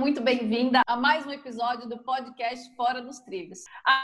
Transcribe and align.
muito 0.00 0.22
bem-vinda 0.22 0.80
a 0.86 0.96
mais 0.96 1.26
um 1.26 1.30
episódio 1.30 1.86
do 1.86 2.02
podcast 2.02 2.74
Fora 2.74 3.02
dos 3.02 3.18
Trilhos. 3.18 3.58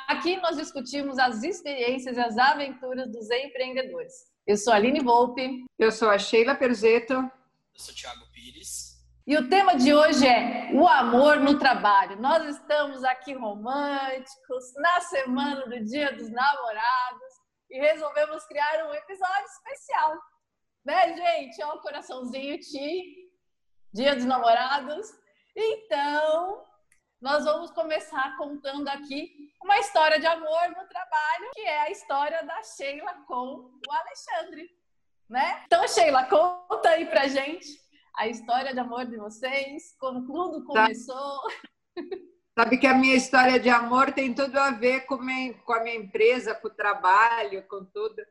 Aqui 0.06 0.36
nós 0.42 0.54
discutimos 0.54 1.18
as 1.18 1.42
experiências 1.42 2.18
e 2.18 2.20
as 2.20 2.36
aventuras 2.36 3.10
dos 3.10 3.30
empreendedores. 3.30 4.12
Eu 4.46 4.58
sou 4.58 4.74
a 4.74 4.76
Aline 4.76 5.00
Volpe. 5.00 5.64
Eu 5.78 5.90
sou 5.90 6.10
a 6.10 6.18
Sheila 6.18 6.54
Perzeto. 6.54 7.14
Eu 7.14 7.30
sou 7.78 7.94
o 7.94 7.96
Thiago 7.96 8.30
Pires. 8.30 9.02
E 9.26 9.38
o 9.38 9.48
tema 9.48 9.74
de 9.74 9.94
hoje 9.94 10.26
é 10.26 10.70
o 10.74 10.86
amor 10.86 11.40
no 11.40 11.58
trabalho. 11.58 12.20
Nós 12.20 12.44
estamos 12.44 13.02
aqui 13.02 13.32
românticos, 13.32 14.74
na 14.76 15.00
semana 15.00 15.64
do 15.66 15.82
Dia 15.82 16.14
dos 16.14 16.30
Namorados, 16.30 17.32
e 17.70 17.80
resolvemos 17.80 18.44
criar 18.44 18.86
um 18.86 18.92
episódio 18.92 19.46
especial. 19.46 20.12
Né, 20.84 21.16
gente? 21.16 21.64
Ó, 21.64 21.76
o 21.76 21.80
coraçãozinho 21.80 22.58
Ti, 22.58 23.30
Dia 23.94 24.14
dos 24.14 24.26
Namorados. 24.26 25.06
Então, 25.56 26.64
nós 27.18 27.44
vamos 27.46 27.70
começar 27.70 28.36
contando 28.36 28.86
aqui 28.88 29.50
uma 29.64 29.78
história 29.78 30.20
de 30.20 30.26
amor 30.26 30.68
no 30.68 30.86
trabalho, 30.86 31.50
que 31.54 31.62
é 31.62 31.80
a 31.80 31.90
história 31.90 32.44
da 32.44 32.62
Sheila 32.62 33.14
com 33.26 33.70
o 33.88 33.92
Alexandre, 33.92 34.68
né? 35.26 35.62
Então, 35.64 35.88
Sheila, 35.88 36.24
conta 36.24 36.90
aí 36.90 37.06
pra 37.06 37.26
gente 37.26 37.66
a 38.14 38.28
história 38.28 38.74
de 38.74 38.80
amor 38.80 39.06
de 39.06 39.16
vocês, 39.16 39.96
como 39.98 40.26
tudo 40.26 40.66
tá. 40.66 40.82
começou. 40.82 41.40
Sabe 42.58 42.76
que 42.76 42.86
a 42.86 42.94
minha 42.94 43.14
história 43.14 43.58
de 43.58 43.70
amor 43.70 44.12
tem 44.12 44.34
tudo 44.34 44.58
a 44.58 44.72
ver 44.72 45.06
com, 45.06 45.18
com 45.64 45.72
a 45.72 45.82
minha 45.82 45.96
empresa, 45.96 46.54
com 46.54 46.68
o 46.68 46.74
trabalho, 46.74 47.66
com 47.66 47.82
tudo. 47.82 48.22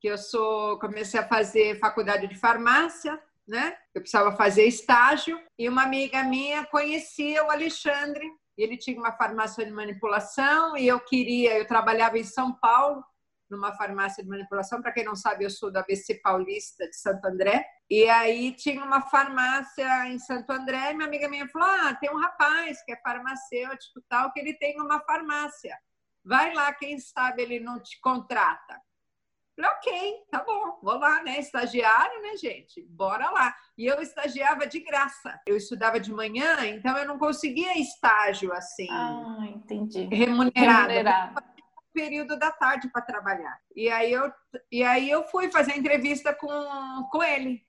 Que 0.00 0.08
eu 0.08 0.18
sou, 0.18 0.78
comecei 0.80 1.20
a 1.20 1.26
fazer 1.26 1.78
faculdade 1.78 2.26
de 2.26 2.36
farmácia, 2.36 3.20
né? 3.46 3.76
Eu 3.94 4.00
precisava 4.00 4.36
fazer 4.36 4.64
estágio 4.64 5.40
e 5.58 5.68
uma 5.68 5.82
amiga 5.82 6.24
minha 6.24 6.64
conhecia 6.66 7.44
o 7.44 7.50
Alexandre. 7.50 8.26
Ele 8.56 8.76
tinha 8.76 8.98
uma 8.98 9.12
farmácia 9.12 9.64
de 9.64 9.72
manipulação 9.72 10.76
e 10.76 10.86
eu 10.86 11.00
queria, 11.00 11.58
eu 11.58 11.66
trabalhava 11.66 12.18
em 12.18 12.24
São 12.24 12.52
Paulo 12.58 13.04
numa 13.50 13.74
farmácia 13.74 14.22
de 14.22 14.28
manipulação. 14.28 14.80
Para 14.80 14.92
quem 14.92 15.04
não 15.04 15.14
sabe, 15.14 15.44
eu 15.44 15.50
sou 15.50 15.70
da 15.70 15.80
ABC 15.80 16.20
Paulista 16.22 16.88
de 16.88 16.96
Santo 16.96 17.24
André. 17.26 17.64
E 17.90 18.08
aí 18.08 18.52
tinha 18.52 18.82
uma 18.82 19.02
farmácia 19.02 20.08
em 20.08 20.18
Santo 20.18 20.50
André. 20.50 20.90
E 20.90 20.94
minha 20.94 21.06
amiga 21.06 21.28
minha 21.28 21.48
falou: 21.48 21.68
Ah, 21.68 21.94
tem 21.94 22.10
um 22.10 22.18
rapaz 22.18 22.82
que 22.84 22.92
é 22.92 23.00
farmacêutico 23.00 24.02
tal, 24.08 24.32
que 24.32 24.40
ele 24.40 24.54
tem 24.54 24.80
uma 24.80 25.00
farmácia. 25.00 25.76
Vai 26.24 26.54
lá, 26.54 26.72
quem 26.72 26.98
sabe 26.98 27.42
ele 27.42 27.60
não 27.60 27.80
te 27.80 28.00
contrata. 28.00 28.80
Falei, 29.56 29.70
ok, 29.70 30.14
tá 30.30 30.42
bom, 30.42 30.78
vou 30.82 30.98
lá, 30.98 31.22
né? 31.22 31.38
Estagiário, 31.38 32.20
né, 32.22 32.36
gente? 32.36 32.82
Bora 32.82 33.30
lá. 33.30 33.54
E 33.78 33.86
eu 33.86 34.00
estagiava 34.02 34.66
de 34.66 34.80
graça. 34.80 35.40
Eu 35.46 35.56
estudava 35.56 36.00
de 36.00 36.12
manhã, 36.12 36.66
então 36.66 36.96
eu 36.98 37.06
não 37.06 37.18
conseguia 37.18 37.78
estágio 37.78 38.52
assim. 38.52 38.88
Ah, 38.90 39.46
entendi. 39.48 40.06
Remunerado. 40.06 40.88
remunerado. 40.88 41.44
Período 41.92 42.36
da 42.36 42.50
tarde 42.50 42.88
para 42.88 43.02
trabalhar. 43.02 43.56
E 43.76 43.88
aí, 43.88 44.12
eu, 44.12 44.32
e 44.72 44.82
aí 44.82 45.08
eu 45.08 45.22
fui 45.28 45.48
fazer 45.50 45.76
entrevista 45.76 46.34
com, 46.34 46.48
com 47.12 47.22
ele. 47.22 47.62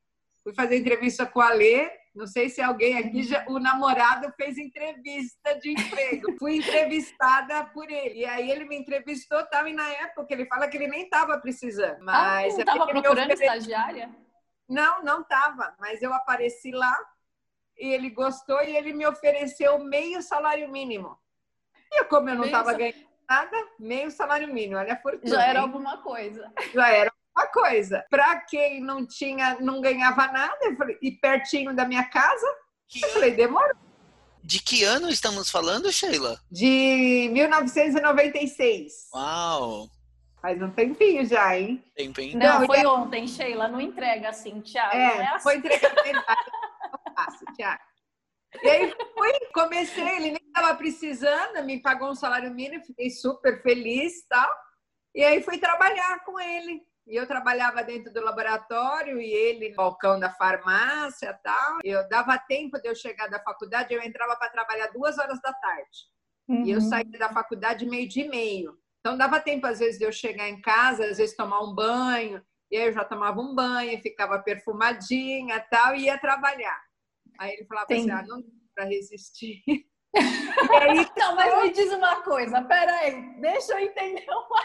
Fui 0.44 0.54
fazer 0.56 0.80
entrevista 0.80 1.28
com 1.28 1.40
a 1.40 1.50
Lê, 1.50 1.92
não 2.16 2.26
sei 2.26 2.48
se 2.48 2.62
alguém 2.62 2.98
aqui 2.98 3.24
já, 3.24 3.44
o 3.50 3.60
namorado 3.60 4.32
fez 4.38 4.58
entrevista 4.58 5.54
de 5.60 5.72
emprego. 5.72 6.38
Fui 6.40 6.56
entrevistada 6.56 7.66
por 7.66 7.92
ele. 7.92 8.22
E 8.22 8.26
aí 8.26 8.50
ele 8.50 8.64
me 8.64 8.78
entrevistou, 8.78 9.46
tal, 9.48 9.68
e 9.68 9.74
na 9.74 9.88
época 9.90 10.34
ele 10.34 10.46
fala 10.46 10.68
que 10.68 10.78
ele 10.78 10.88
nem 10.88 11.04
estava 11.04 11.38
precisando. 11.38 12.00
Mas 12.00 12.54
ah, 12.54 12.56
não 12.56 12.60
estava 12.60 12.88
procurando 12.88 13.32
estagiária? 13.32 14.10
Não, 14.68 15.04
não 15.04 15.22
estava. 15.22 15.76
Mas 15.78 16.02
eu 16.02 16.14
apareci 16.14 16.72
lá 16.72 16.98
e 17.78 17.90
ele 17.90 18.10
gostou 18.10 18.62
e 18.64 18.76
ele 18.76 18.94
me 18.94 19.06
ofereceu 19.06 19.78
meio 19.80 20.22
salário 20.22 20.70
mínimo. 20.70 21.20
E 21.92 22.06
como 22.06 22.30
eu 22.30 22.36
não 22.36 22.46
estava 22.46 22.72
ganhando 22.74 23.06
nada, 23.30 23.58
meio 23.78 24.10
salário 24.10 24.48
mínimo. 24.54 24.80
Olha 24.80 24.94
a 24.94 25.02
fortuna. 25.02 25.36
Já 25.36 25.44
era 25.44 25.60
hein? 25.60 25.66
alguma 25.66 25.98
coisa. 25.98 26.50
Já 26.74 26.90
era 26.90 27.12
uma 27.36 27.48
coisa. 27.48 28.06
Para 28.10 28.40
quem 28.42 28.82
não 28.82 29.06
tinha, 29.06 29.58
não 29.60 29.82
ganhava 29.82 30.28
nada, 30.28 30.76
falei, 30.78 30.98
e 31.02 31.12
pertinho 31.12 31.76
da 31.76 31.86
minha 31.86 32.06
casa, 32.06 32.48
que 32.88 33.02
eu 33.02 33.06
ano? 33.06 33.14
falei, 33.14 33.32
demorou. 33.32 33.76
De 34.44 34.62
que 34.62 34.84
ano 34.84 35.10
estamos 35.10 35.50
falando, 35.50 35.92
Sheila? 35.92 36.40
De 36.52 37.30
1996. 37.34 39.10
Uau! 39.14 39.90
Faz 40.40 40.62
um 40.62 40.70
tempinho 40.70 41.26
já, 41.26 41.58
hein? 41.58 41.84
Tempinho. 41.96 42.38
Não, 42.38 42.60
não 42.60 42.68
foi 42.68 42.82
é... 42.82 42.88
ontem, 42.88 43.28
Sheila. 43.28 43.68
Não 43.68 43.82
entrega 43.82 44.30
assim, 44.30 44.62
Thiago. 44.62 44.96
É, 44.96 45.18
é 45.18 45.28
assim. 45.30 45.44
foi 45.44 45.56
entregar 45.58 45.92
fácil, 47.16 47.48
Thiago. 47.56 47.82
E 48.62 48.70
aí 48.70 48.96
fui, 49.14 49.34
comecei, 49.54 50.08
ele 50.18 50.32
nem 50.32 50.48
estava 50.48 50.76
precisando, 50.76 51.64
me 51.66 51.82
pagou 51.82 52.12
um 52.12 52.16
salário 52.16 52.54
mínimo, 52.54 52.86
fiquei 52.86 53.10
super 53.10 53.62
feliz 53.62 54.20
e 54.20 54.28
tal. 54.28 54.50
E 55.14 55.24
aí 55.24 55.42
fui 55.42 55.58
trabalhar 55.58 56.24
com 56.24 56.40
ele. 56.40 56.82
E 57.08 57.16
eu 57.16 57.28
trabalhava 57.28 57.84
dentro 57.84 58.12
do 58.12 58.22
laboratório 58.22 59.22
e 59.22 59.32
ele 59.32 59.70
no 59.70 59.76
balcão 59.76 60.20
da 60.20 60.32
farmácia 60.32 61.40
tal. 61.44 61.80
Eu 61.84 62.08
dava 62.10 62.38
tempo 62.38 62.80
de 62.82 62.90
eu 62.90 62.96
chegar 62.96 63.28
da 63.28 63.40
faculdade, 63.40 63.94
eu 63.94 64.02
entrava 64.02 64.36
para 64.36 64.50
trabalhar 64.50 64.88
duas 64.88 65.18
horas 65.20 65.40
da 65.40 65.54
tarde. 65.54 66.00
Uhum. 66.48 66.66
E 66.66 66.72
eu 66.72 66.80
uhum. 66.80 66.90
saía 66.90 67.20
da 67.20 67.30
faculdade 67.30 67.86
meio 67.86 68.08
de 68.08 68.28
meio. 68.28 68.78
Então 69.00 69.16
dava 69.16 69.40
tempo, 69.40 69.68
às 69.68 69.80
vezes, 69.80 70.00
de 70.00 70.06
eu 70.06 70.12
chegar 70.12 70.50
em 70.50 70.60
casa, 70.62 71.06
às 71.06 71.18
vezes 71.18 71.36
tomar 71.36 71.62
um 71.62 71.76
banho. 71.76 72.44
E 72.72 72.78
aí 72.78 72.88
eu 72.88 72.94
já 72.94 73.06
tomava 73.06 73.40
um 73.40 73.54
banho, 73.54 74.02
ficava 74.02 74.40
perfumadinha 74.40 75.60
tal, 75.70 75.96
e 75.96 76.06
ia 76.06 76.18
trabalhar. 76.18 76.82
Aí 77.40 77.54
ele 77.54 77.66
falava 77.66 77.86
assim: 77.92 78.10
ah, 78.10 78.24
não 78.24 78.42
dá 78.42 78.48
para 78.74 78.86
resistir. 78.86 79.62
aí, 80.16 81.08
não, 81.16 81.36
mas 81.36 81.64
me 81.64 81.72
diz 81.72 81.92
uma 81.92 82.22
coisa, 82.24 82.64
peraí, 82.64 83.40
deixa 83.42 83.74
eu 83.74 83.80
entender 83.80 84.26
uma 84.30 84.62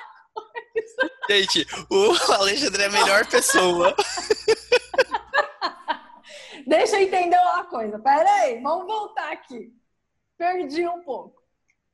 Gente, 1.29 1.67
o 1.91 2.33
Alexandre 2.33 2.83
é 2.83 2.87
a 2.87 2.91
melhor 2.91 3.27
pessoa. 3.27 3.95
Deixa 6.67 6.97
eu 6.97 7.03
entender 7.03 7.39
uma 7.39 7.65
coisa. 7.65 7.99
Pera 7.99 8.31
aí, 8.43 8.61
vamos 8.61 8.87
voltar 8.87 9.33
aqui. 9.33 9.73
Perdi 10.37 10.87
um 10.87 11.03
pouco. 11.03 11.41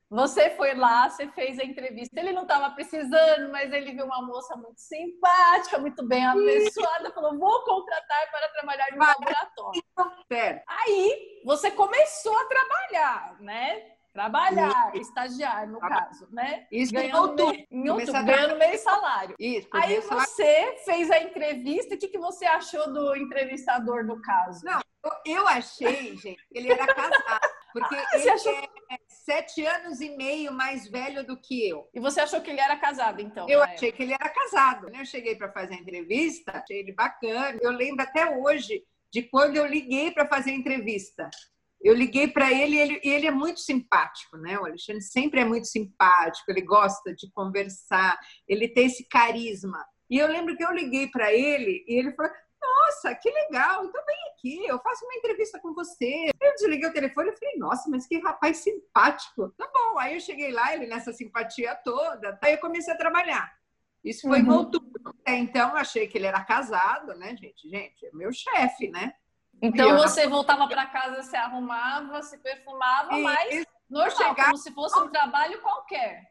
Você 0.08 0.50
foi 0.50 0.74
lá, 0.74 1.10
você 1.10 1.26
fez 1.32 1.58
a 1.58 1.64
entrevista. 1.64 2.20
Ele 2.20 2.32
não 2.32 2.42
estava 2.42 2.70
precisando, 2.70 3.50
mas 3.50 3.72
ele 3.72 3.92
viu 3.92 4.04
uma 4.04 4.22
moça 4.22 4.54
muito 4.56 4.80
simpática, 4.80 5.78
muito 5.78 6.06
bem 6.06 6.24
apessoada, 6.24 7.12
falou: 7.12 7.36
vou 7.36 7.64
contratar 7.64 8.30
para 8.30 8.48
trabalhar 8.48 8.86
no 8.92 8.98
laboratório. 8.98 9.82
Certo. 10.30 10.64
Aí 10.68 11.42
você 11.44 11.72
começou 11.72 12.36
a 12.38 12.44
trabalhar, 12.44 13.36
né? 13.40 13.95
Trabalhar, 14.16 14.96
estagiar, 14.96 15.68
no 15.68 15.78
caso, 15.78 16.26
né? 16.32 16.66
Isso 16.72 16.90
ganhando 16.90 17.14
em 17.14 17.20
outubro. 17.20 17.66
Em 17.70 17.90
outubro, 17.90 18.24
ganhando 18.24 18.56
meio 18.56 18.78
salário. 18.78 19.36
Isso, 19.38 19.68
Aí 19.74 20.00
você 20.00 20.74
fez 20.86 21.10
a 21.10 21.20
entrevista, 21.20 21.94
o 21.94 21.98
que, 21.98 22.08
que 22.08 22.18
você 22.18 22.46
achou 22.46 22.90
do 22.90 23.14
entrevistador 23.14 24.06
no 24.06 24.18
caso? 24.22 24.64
Não, 24.64 24.80
eu 25.26 25.46
achei, 25.46 26.16
gente, 26.16 26.36
que 26.50 26.58
ele 26.58 26.72
era 26.72 26.86
casado. 26.86 27.46
Porque 27.74 27.94
ah, 27.94 28.06
ele 28.14 28.30
achou... 28.30 28.52
é 28.54 28.96
sete 29.06 29.66
anos 29.66 30.00
e 30.00 30.08
meio 30.16 30.50
mais 30.50 30.88
velho 30.88 31.22
do 31.22 31.38
que 31.38 31.68
eu. 31.68 31.86
E 31.92 32.00
você 32.00 32.20
achou 32.20 32.40
que 32.40 32.48
ele 32.48 32.60
era 32.60 32.76
casado, 32.78 33.20
então? 33.20 33.46
Eu 33.50 33.62
achei 33.62 33.92
que 33.92 34.02
ele 34.02 34.14
era 34.14 34.30
casado. 34.30 34.88
Eu 34.94 35.04
cheguei 35.04 35.36
para 35.36 35.52
fazer 35.52 35.74
a 35.74 35.78
entrevista, 35.78 36.52
achei 36.52 36.78
ele 36.78 36.94
bacana. 36.94 37.58
Eu 37.60 37.70
lembro 37.70 38.02
até 38.02 38.34
hoje 38.34 38.82
de 39.12 39.24
quando 39.24 39.56
eu 39.58 39.66
liguei 39.66 40.10
para 40.10 40.26
fazer 40.26 40.52
a 40.52 40.54
entrevista. 40.54 41.28
Eu 41.86 41.94
liguei 41.94 42.26
para 42.26 42.52
ele 42.52 42.74
e 42.74 42.80
ele, 42.80 43.00
ele, 43.04 43.26
é 43.28 43.30
muito 43.30 43.60
simpático, 43.60 44.36
né? 44.36 44.58
O 44.58 44.64
Alexandre 44.64 45.00
sempre 45.00 45.40
é 45.40 45.44
muito 45.44 45.68
simpático, 45.68 46.50
ele 46.50 46.62
gosta 46.62 47.14
de 47.14 47.30
conversar, 47.30 48.18
ele 48.48 48.66
tem 48.66 48.86
esse 48.86 49.06
carisma. 49.08 49.86
E 50.10 50.18
eu 50.18 50.26
lembro 50.26 50.56
que 50.56 50.64
eu 50.64 50.72
liguei 50.72 51.08
para 51.08 51.32
ele 51.32 51.84
e 51.86 51.96
ele 52.00 52.10
falou: 52.10 52.32
Nossa, 52.60 53.14
que 53.14 53.30
legal, 53.30 53.84
então 53.84 54.04
vem 54.04 54.16
aqui, 54.32 54.66
eu 54.66 54.80
faço 54.80 55.04
uma 55.04 55.14
entrevista 55.14 55.60
com 55.60 55.72
você. 55.74 56.28
Eu 56.40 56.54
desliguei 56.54 56.88
o 56.88 56.92
telefone 56.92 57.30
e 57.30 57.36
falei: 57.36 57.56
Nossa, 57.56 57.88
mas 57.88 58.04
que 58.04 58.18
rapaz 58.18 58.56
simpático. 58.56 59.54
Tá 59.56 59.70
bom, 59.72 59.96
aí 60.00 60.14
eu 60.14 60.20
cheguei 60.20 60.50
lá, 60.50 60.74
ele 60.74 60.88
nessa 60.88 61.12
simpatia 61.12 61.72
toda, 61.84 62.36
aí 62.42 62.54
eu 62.54 62.58
comecei 62.58 62.92
a 62.92 62.98
trabalhar. 62.98 63.48
Isso 64.02 64.22
foi 64.22 64.40
uhum. 64.40 64.46
em 64.46 64.50
outubro. 64.50 65.14
Então, 65.24 65.70
eu 65.70 65.76
achei 65.76 66.08
que 66.08 66.18
ele 66.18 66.26
era 66.26 66.42
casado, 66.44 67.14
né, 67.14 67.36
gente? 67.36 67.68
Gente, 67.68 68.06
é 68.06 68.10
meu 68.12 68.32
chefe, 68.32 68.88
né? 68.88 69.12
Então 69.60 69.96
você 69.96 70.26
voltava 70.26 70.66
para 70.68 70.86
casa, 70.86 71.22
se 71.22 71.36
arrumava, 71.36 72.22
se 72.22 72.38
perfumava, 72.38 73.14
e, 73.18 73.22
mas 73.22 73.66
normal, 73.88 74.16
chegava... 74.16 74.44
como 74.44 74.56
se 74.58 74.72
fosse 74.72 74.98
um 74.98 75.08
trabalho 75.08 75.60
qualquer. 75.60 76.22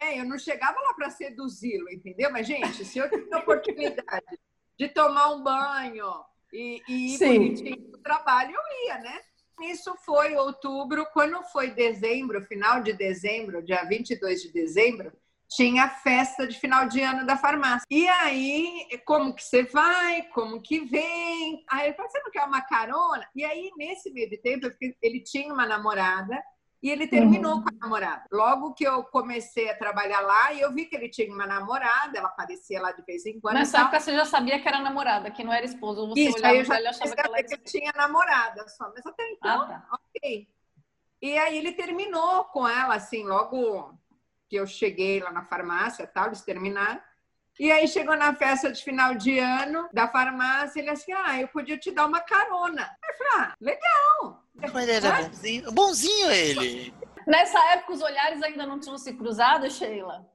É, 0.00 0.18
eu 0.18 0.24
não 0.24 0.38
chegava 0.38 0.80
lá 0.80 0.94
para 0.94 1.10
seduzi-lo, 1.10 1.90
entendeu? 1.90 2.32
Mas, 2.32 2.46
gente, 2.46 2.84
se 2.84 2.98
eu 2.98 3.10
tivesse 3.10 3.34
a 3.34 3.38
oportunidade 3.38 4.38
de 4.78 4.88
tomar 4.88 5.30
um 5.32 5.42
banho 5.42 6.24
e, 6.52 6.82
e 6.88 7.14
ir 7.14 7.18
bonitinho 7.18 7.90
pro 7.90 8.00
trabalho, 8.00 8.54
eu 8.54 8.86
ia, 8.86 8.98
né? 8.98 9.20
Isso 9.60 9.94
foi 10.06 10.34
outubro. 10.36 11.06
Quando 11.12 11.42
foi 11.44 11.70
dezembro, 11.70 12.46
final 12.46 12.82
de 12.82 12.94
dezembro, 12.94 13.62
dia 13.62 13.84
22 13.84 14.42
de 14.42 14.52
dezembro, 14.52 15.12
tinha 15.50 15.88
festa 15.88 16.46
de 16.46 16.58
final 16.58 16.86
de 16.86 17.02
ano 17.02 17.26
da 17.26 17.36
farmácia. 17.36 17.84
E 17.90 18.08
aí, 18.08 18.86
como 19.04 19.34
que 19.34 19.42
você 19.42 19.64
vai? 19.64 20.22
Como 20.32 20.62
que 20.62 20.80
vem? 20.80 21.64
Aí 21.68 21.88
ele 21.88 21.94
falou, 21.94 22.10
você 22.10 22.20
não 22.20 22.30
quer 22.30 22.44
uma 22.44 22.60
carona? 22.60 23.28
E 23.34 23.44
aí, 23.44 23.70
nesse 23.76 24.12
meio 24.12 24.30
de 24.30 24.38
tempo, 24.38 24.68
ele 25.02 25.20
tinha 25.22 25.52
uma 25.52 25.66
namorada 25.66 26.40
e 26.82 26.88
ele 26.88 27.06
terminou 27.06 27.56
uhum. 27.56 27.62
com 27.62 27.68
a 27.68 27.78
namorada. 27.80 28.24
Logo 28.32 28.72
que 28.74 28.84
eu 28.84 29.02
comecei 29.04 29.68
a 29.68 29.76
trabalhar 29.76 30.20
lá, 30.20 30.52
e 30.52 30.60
eu 30.60 30.72
vi 30.72 30.86
que 30.86 30.96
ele 30.96 31.10
tinha 31.10 31.32
uma 31.34 31.46
namorada, 31.46 32.16
ela 32.16 32.28
aparecia 32.28 32.80
lá 32.80 32.92
de 32.92 33.02
vez 33.02 33.26
em 33.26 33.38
quando. 33.40 33.54
Nessa 33.54 33.80
época 33.80 34.00
você 34.00 34.14
já 34.14 34.24
sabia 34.24 34.60
que 34.60 34.68
era 34.68 34.80
namorada, 34.80 35.30
que 35.30 35.42
não 35.42 35.52
era 35.52 35.66
esposa. 35.66 36.06
Você 36.06 36.20
Isso, 36.20 36.46
aí 36.46 36.58
eu 36.58 36.64
já 36.64 36.76
achava 36.76 37.14
que, 37.14 37.20
ela 37.26 37.42
que 37.42 37.54
eu 37.54 37.64
tinha 37.64 37.92
namorada 37.94 38.66
só. 38.68 38.90
Mas 38.94 39.04
até 39.04 39.30
então, 39.30 39.62
ah, 39.62 39.66
tá. 39.66 39.88
ok. 39.92 40.48
E 41.20 41.36
aí 41.38 41.58
ele 41.58 41.72
terminou 41.72 42.44
com 42.44 42.66
ela, 42.66 42.94
assim, 42.94 43.24
logo 43.24 43.92
que 44.50 44.56
eu 44.56 44.66
cheguei 44.66 45.20
lá 45.20 45.30
na 45.30 45.44
farmácia, 45.44 46.08
tal, 46.08 46.26
eles 46.26 46.42
terminaram. 46.42 47.00
E 47.58 47.70
aí 47.70 47.86
chegou 47.86 48.16
na 48.16 48.34
festa 48.34 48.72
de 48.72 48.82
final 48.82 49.14
de 49.14 49.38
ano 49.38 49.88
da 49.92 50.08
farmácia, 50.08 50.80
ele 50.80 50.90
assim, 50.90 51.12
ah, 51.12 51.40
eu 51.40 51.46
podia 51.46 51.78
te 51.78 51.92
dar 51.92 52.06
uma 52.06 52.20
carona. 52.20 52.82
Aí 52.82 53.10
eu 53.10 53.16
falei, 53.16 53.32
ah, 53.36 53.54
legal. 53.60 54.44
Mas 54.56 54.88
ele 54.88 54.92
era 54.92 55.22
bonzinho, 55.22 55.72
bonzinho 55.72 56.30
ele. 56.32 56.94
Nessa 57.26 57.58
época 57.74 57.92
os 57.92 58.02
olhares 58.02 58.42
ainda 58.42 58.66
não 58.66 58.80
tinham 58.80 58.98
se 58.98 59.12
cruzado, 59.14 59.70
Sheila? 59.70 60.26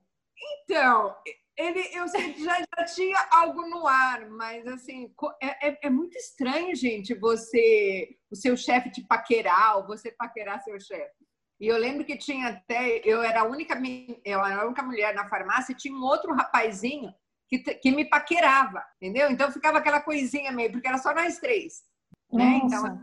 Então, 0.63 1.15
ele, 1.57 1.79
eu 1.93 2.07
sei 2.07 2.31
que 2.33 2.43
já, 2.43 2.57
já 2.59 2.85
tinha 2.85 3.27
algo 3.31 3.67
no 3.67 3.85
ar, 3.85 4.29
mas 4.29 4.65
assim, 4.67 5.11
é, 5.41 5.69
é, 5.69 5.79
é, 5.83 5.89
muito 5.89 6.15
estranho, 6.17 6.75
gente, 6.75 7.13
você, 7.15 8.17
o 8.31 8.35
seu 8.35 8.55
chefe 8.55 8.91
te 8.91 9.01
paquerar 9.05 9.77
ou 9.77 9.87
você 9.87 10.11
paquerar 10.11 10.61
seu 10.61 10.79
chefe. 10.79 11.24
E 11.59 11.67
eu 11.67 11.77
lembro 11.77 12.03
que 12.03 12.17
tinha 12.17 12.49
até, 12.49 13.01
eu 13.05 13.21
era 13.21 13.41
a 13.41 13.43
única, 13.45 13.79
eu 14.25 14.43
era 14.43 14.61
a 14.61 14.65
única 14.65 14.83
mulher 14.83 15.13
na 15.15 15.29
farmácia 15.29 15.71
e 15.71 15.75
tinha 15.75 15.95
um 15.95 16.03
outro 16.03 16.33
rapazinho 16.33 17.13
que, 17.47 17.59
que 17.59 17.91
me 17.91 18.05
paquerava, 18.05 18.83
entendeu? 19.01 19.29
Então 19.31 19.51
ficava 19.51 19.77
aquela 19.77 20.01
coisinha 20.01 20.51
meio, 20.51 20.71
porque 20.71 20.87
era 20.87 20.97
só 20.97 21.13
nós 21.13 21.37
três. 21.39 21.83
Né? 22.31 22.61
Então, 22.63 23.01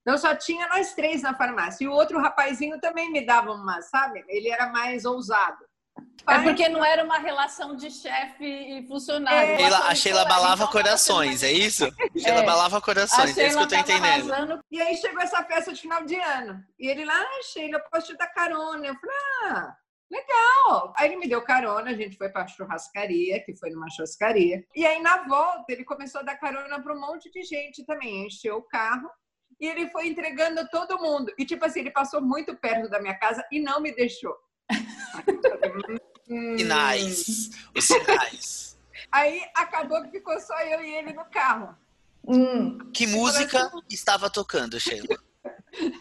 então 0.00 0.18
só 0.18 0.34
tinha 0.34 0.68
nós 0.68 0.94
três 0.94 1.22
na 1.22 1.34
farmácia. 1.34 1.84
E 1.84 1.88
o 1.88 1.92
outro 1.92 2.18
rapazinho 2.20 2.80
também 2.80 3.10
me 3.12 3.24
dava 3.26 3.52
uma, 3.52 3.82
sabe? 3.82 4.24
Ele 4.28 4.48
era 4.48 4.70
mais 4.70 5.04
ousado. 5.04 5.64
É 6.26 6.42
porque 6.42 6.68
não 6.68 6.82
era 6.82 7.04
uma 7.04 7.18
relação 7.18 7.76
de 7.76 7.90
chefe 7.90 8.44
e 8.44 8.86
funcionário. 8.86 9.52
É, 9.52 9.56
Sheila, 9.58 9.78
a 9.78 9.94
Sheila 9.94 10.24
balava 10.24 10.66
corações, 10.68 11.42
é 11.42 11.52
isso? 11.52 11.84
É. 11.84 12.18
Sheila 12.18 12.42
balava 12.42 12.80
corações, 12.80 13.36
é 13.36 13.48
isso 13.48 13.58
que 13.58 13.62
eu 13.62 13.68
tô 13.68 13.76
entendendo. 13.76 14.32
Arrasando. 14.32 14.60
E 14.70 14.80
aí 14.80 14.96
chegou 14.96 15.20
essa 15.20 15.44
festa 15.44 15.72
de 15.72 15.80
final 15.82 16.04
de 16.04 16.16
ano. 16.16 16.64
E 16.78 16.88
ele 16.88 17.04
lá, 17.04 17.14
ah, 17.14 17.42
Sheila, 17.42 17.76
eu 17.76 17.90
posso 17.90 18.06
te 18.06 18.16
dar 18.16 18.28
carona. 18.28 18.86
Eu 18.86 18.94
falei, 18.94 19.16
ah, 19.44 19.76
legal. 20.10 20.94
Aí 20.96 21.08
ele 21.08 21.16
me 21.16 21.28
deu 21.28 21.42
carona, 21.42 21.90
a 21.90 21.94
gente 21.94 22.16
foi 22.16 22.30
pra 22.30 22.46
churrascaria, 22.46 23.44
que 23.44 23.54
foi 23.56 23.70
numa 23.70 23.90
churrascaria. 23.90 24.64
E 24.74 24.86
aí 24.86 25.02
na 25.02 25.24
volta 25.24 25.64
ele 25.68 25.84
começou 25.84 26.22
a 26.22 26.24
dar 26.24 26.36
carona 26.36 26.80
para 26.82 26.94
um 26.94 27.00
monte 27.00 27.30
de 27.30 27.42
gente 27.42 27.84
também. 27.84 28.26
Encheu 28.26 28.56
o 28.56 28.62
carro 28.62 29.10
e 29.60 29.66
ele 29.66 29.90
foi 29.90 30.08
entregando 30.08 30.60
a 30.60 30.66
todo 30.66 30.98
mundo. 30.98 31.32
E 31.38 31.44
tipo 31.44 31.64
assim, 31.66 31.80
ele 31.80 31.90
passou 31.90 32.22
muito 32.22 32.56
perto 32.56 32.88
da 32.88 33.00
minha 33.00 33.18
casa 33.18 33.44
e 33.52 33.60
não 33.60 33.80
me 33.80 33.94
deixou. 33.94 34.34
Sinais. 36.56 37.50
Os 37.74 37.84
sinais. 37.84 38.78
Aí 39.12 39.42
acabou 39.54 40.02
que 40.02 40.10
ficou 40.10 40.38
só 40.40 40.58
eu 40.60 40.82
e 40.82 40.94
ele 40.94 41.12
no 41.12 41.24
carro. 41.26 41.76
Hum. 42.26 42.78
Que 42.92 43.06
música 43.06 43.70
estava 43.88 44.30
tocando, 44.30 44.80
Sheila? 44.80 45.16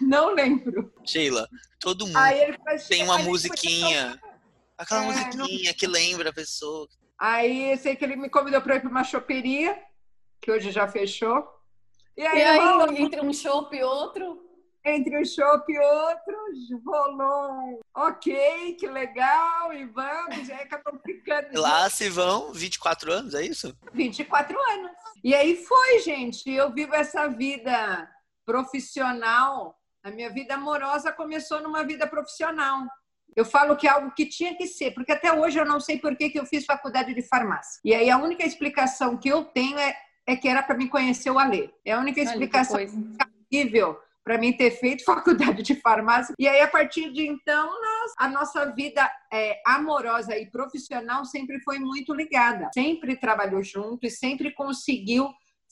Não 0.01 0.33
lembro. 0.33 0.93
Sheila, 1.05 1.49
todo 1.79 2.07
mundo 2.07 2.19
tem 2.87 3.03
uma 3.03 3.17
musiquinha. 3.19 4.19
Aquela 4.77 5.03
é, 5.03 5.05
musiquinha 5.07 5.71
não... 5.71 5.77
que 5.77 5.87
lembra 5.87 6.29
a 6.29 6.33
pessoa. 6.33 6.87
Aí 7.19 7.71
eu 7.71 7.77
sei 7.77 7.95
que 7.95 8.03
ele 8.03 8.15
me 8.15 8.29
convidou 8.29 8.61
para 8.61 8.75
ir 8.75 8.81
para 8.81 8.89
uma 8.89 9.03
choperia, 9.03 9.79
que 10.41 10.51
hoje 10.51 10.71
já 10.71 10.87
fechou. 10.87 11.47
E 12.15 12.25
aí, 12.25 12.39
e 12.39 12.43
aí 12.43 13.01
entre 13.01 13.21
um 13.21 13.33
chopp 13.33 13.75
e 13.75 13.83
outro? 13.83 14.42
Entre 14.85 15.17
um 15.17 15.25
show 15.25 15.63
e 15.67 15.79
outro, 15.79 16.35
rolou 16.85 17.79
ok, 17.95 18.75
que 18.75 18.87
legal, 18.87 19.71
e 19.73 19.85
vamos, 19.85 20.47
e 20.47 20.51
aí 20.51 20.61
acabou 20.61 20.99
ficando. 21.05 21.59
Lá 21.59 21.89
se 21.89 22.09
vão 22.09 22.51
24 22.51 23.11
anos, 23.11 23.33
é 23.33 23.45
isso? 23.45 23.75
24 23.93 24.57
anos. 24.57 24.91
E 25.23 25.33
aí 25.33 25.55
foi, 25.55 25.99
gente, 25.99 26.51
eu 26.51 26.71
vivo 26.73 26.93
essa 26.93 27.27
vida 27.27 28.09
profissional, 28.45 29.75
a 30.03 30.11
minha 30.11 30.29
vida 30.29 30.55
amorosa 30.55 31.13
começou 31.13 31.61
numa 31.61 31.83
vida 31.83 32.05
profissional. 32.05 32.85
Eu 33.35 33.45
falo 33.45 33.75
que 33.77 33.87
é 33.87 33.89
algo 33.89 34.11
que 34.11 34.25
tinha 34.25 34.55
que 34.55 34.67
ser, 34.67 34.91
porque 34.91 35.13
até 35.13 35.31
hoje 35.31 35.57
eu 35.57 35.65
não 35.65 35.79
sei 35.79 35.97
por 35.97 36.15
que, 36.15 36.29
que 36.29 36.39
eu 36.39 36.45
fiz 36.45 36.65
faculdade 36.65 37.13
de 37.13 37.21
farmácia. 37.23 37.79
E 37.83 37.95
aí 37.95 38.09
a 38.09 38.17
única 38.17 38.45
explicação 38.45 39.17
que 39.17 39.29
eu 39.29 39.45
tenho 39.45 39.79
é, 39.79 39.95
é 40.27 40.35
que 40.35 40.47
era 40.47 40.61
para 40.61 40.77
me 40.77 40.89
conhecer 40.89 41.31
o 41.31 41.39
Alê. 41.39 41.69
É 41.85 41.93
a 41.93 41.99
única 41.99 42.19
explicação 42.21 42.79
possível 43.49 43.97
para 44.23 44.37
mim 44.37 44.55
ter 44.55 44.71
feito 44.71 45.03
faculdade 45.05 45.61
de 45.61 45.75
farmácia. 45.75 46.33
E 46.39 46.47
aí, 46.47 46.61
a 46.61 46.67
partir 46.67 47.11
de 47.11 47.27
então, 47.27 47.65
nós, 47.65 48.13
a 48.17 48.29
nossa 48.29 48.65
vida 48.73 49.09
é, 49.31 49.61
amorosa 49.65 50.37
e 50.37 50.49
profissional 50.49 51.25
sempre 51.25 51.59
foi 51.61 51.79
muito 51.79 52.13
ligada. 52.13 52.69
Sempre 52.73 53.15
trabalhou 53.15 53.63
junto 53.63 54.05
e 54.05 54.11
sempre 54.11 54.51
conseguiu 54.53 55.29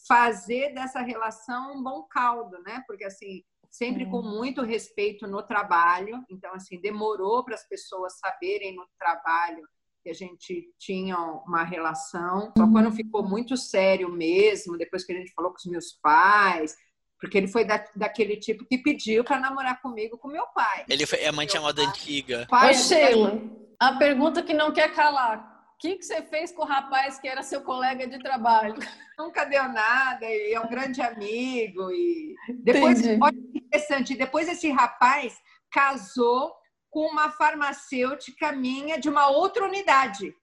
fazer 0.08 0.74
dessa 0.74 1.02
relação 1.02 1.78
um 1.78 1.84
bom 1.84 2.04
caldo, 2.10 2.58
né? 2.64 2.84
Porque 2.88 3.04
assim, 3.04 3.44
sempre 3.72 4.06
com 4.06 4.22
muito 4.22 4.62
respeito 4.62 5.26
no 5.26 5.42
trabalho. 5.42 6.24
Então, 6.30 6.54
assim, 6.54 6.80
demorou 6.82 7.44
para 7.44 7.56
as 7.56 7.68
pessoas 7.68 8.20
saberem 8.20 8.76
no 8.76 8.86
trabalho 9.00 9.64
que 10.04 10.10
a 10.10 10.14
gente 10.14 10.74
tinha 10.80 11.18
uma 11.18 11.64
relação. 11.64 12.52
Só 12.58 12.70
quando 12.70 12.92
ficou 12.92 13.24
muito 13.24 13.56
sério 13.56 14.10
mesmo, 14.10 14.78
depois 14.78 15.06
que 15.06 15.14
a 15.14 15.16
gente 15.16 15.32
falou 15.34 15.52
com 15.52 15.58
os 15.58 15.66
meus 15.66 15.94
pais, 16.02 16.76
porque 17.22 17.38
ele 17.38 17.48
foi 17.48 17.64
da, 17.64 17.86
daquele 17.96 18.36
tipo 18.36 18.66
que 18.66 18.80
pediu 18.80 19.24
para 19.24 19.40
namorar 19.40 19.80
comigo 19.80 20.18
com 20.18 20.28
meu 20.28 20.48
pai. 20.48 20.86
Ele 20.90 21.06
foi 21.06 21.24
amante 21.24 21.56
à 21.56 21.62
moda 21.62 21.84
antiga. 21.84 22.48
Pai, 22.50 22.72
Ô, 22.72 22.74
Sheila, 22.74 23.40
a 23.80 23.94
pergunta 23.94 24.42
que 24.42 24.56
não 24.56 24.74
quer 24.74 24.92
calar. 24.94 25.50
O 25.76 25.78
que, 25.78 25.98
que 25.98 26.04
você 26.04 26.24
fez 26.24 26.52
com 26.52 26.64
o 26.64 26.68
rapaz 26.68 27.20
que 27.20 27.28
era 27.28 27.44
seu 27.44 27.62
colega 27.62 28.08
de 28.08 28.18
trabalho? 28.20 28.76
Nunca 29.18 29.46
deu 29.46 29.64
nada, 29.70 30.26
e 30.26 30.52
é 30.54 30.60
um 30.60 30.68
grande 30.68 31.00
amigo. 31.00 31.92
E 31.92 32.36
depois, 32.64 33.00
olha 33.22 33.38
que 33.52 33.60
interessante, 33.60 34.18
depois 34.18 34.48
esse 34.48 34.72
rapaz 34.72 35.38
casou 35.72 36.52
com 36.90 37.08
uma 37.08 37.30
farmacêutica 37.32 38.52
minha 38.52 39.00
de 39.00 39.10
uma 39.10 39.28
outra 39.30 39.64
unidade. 39.64 40.34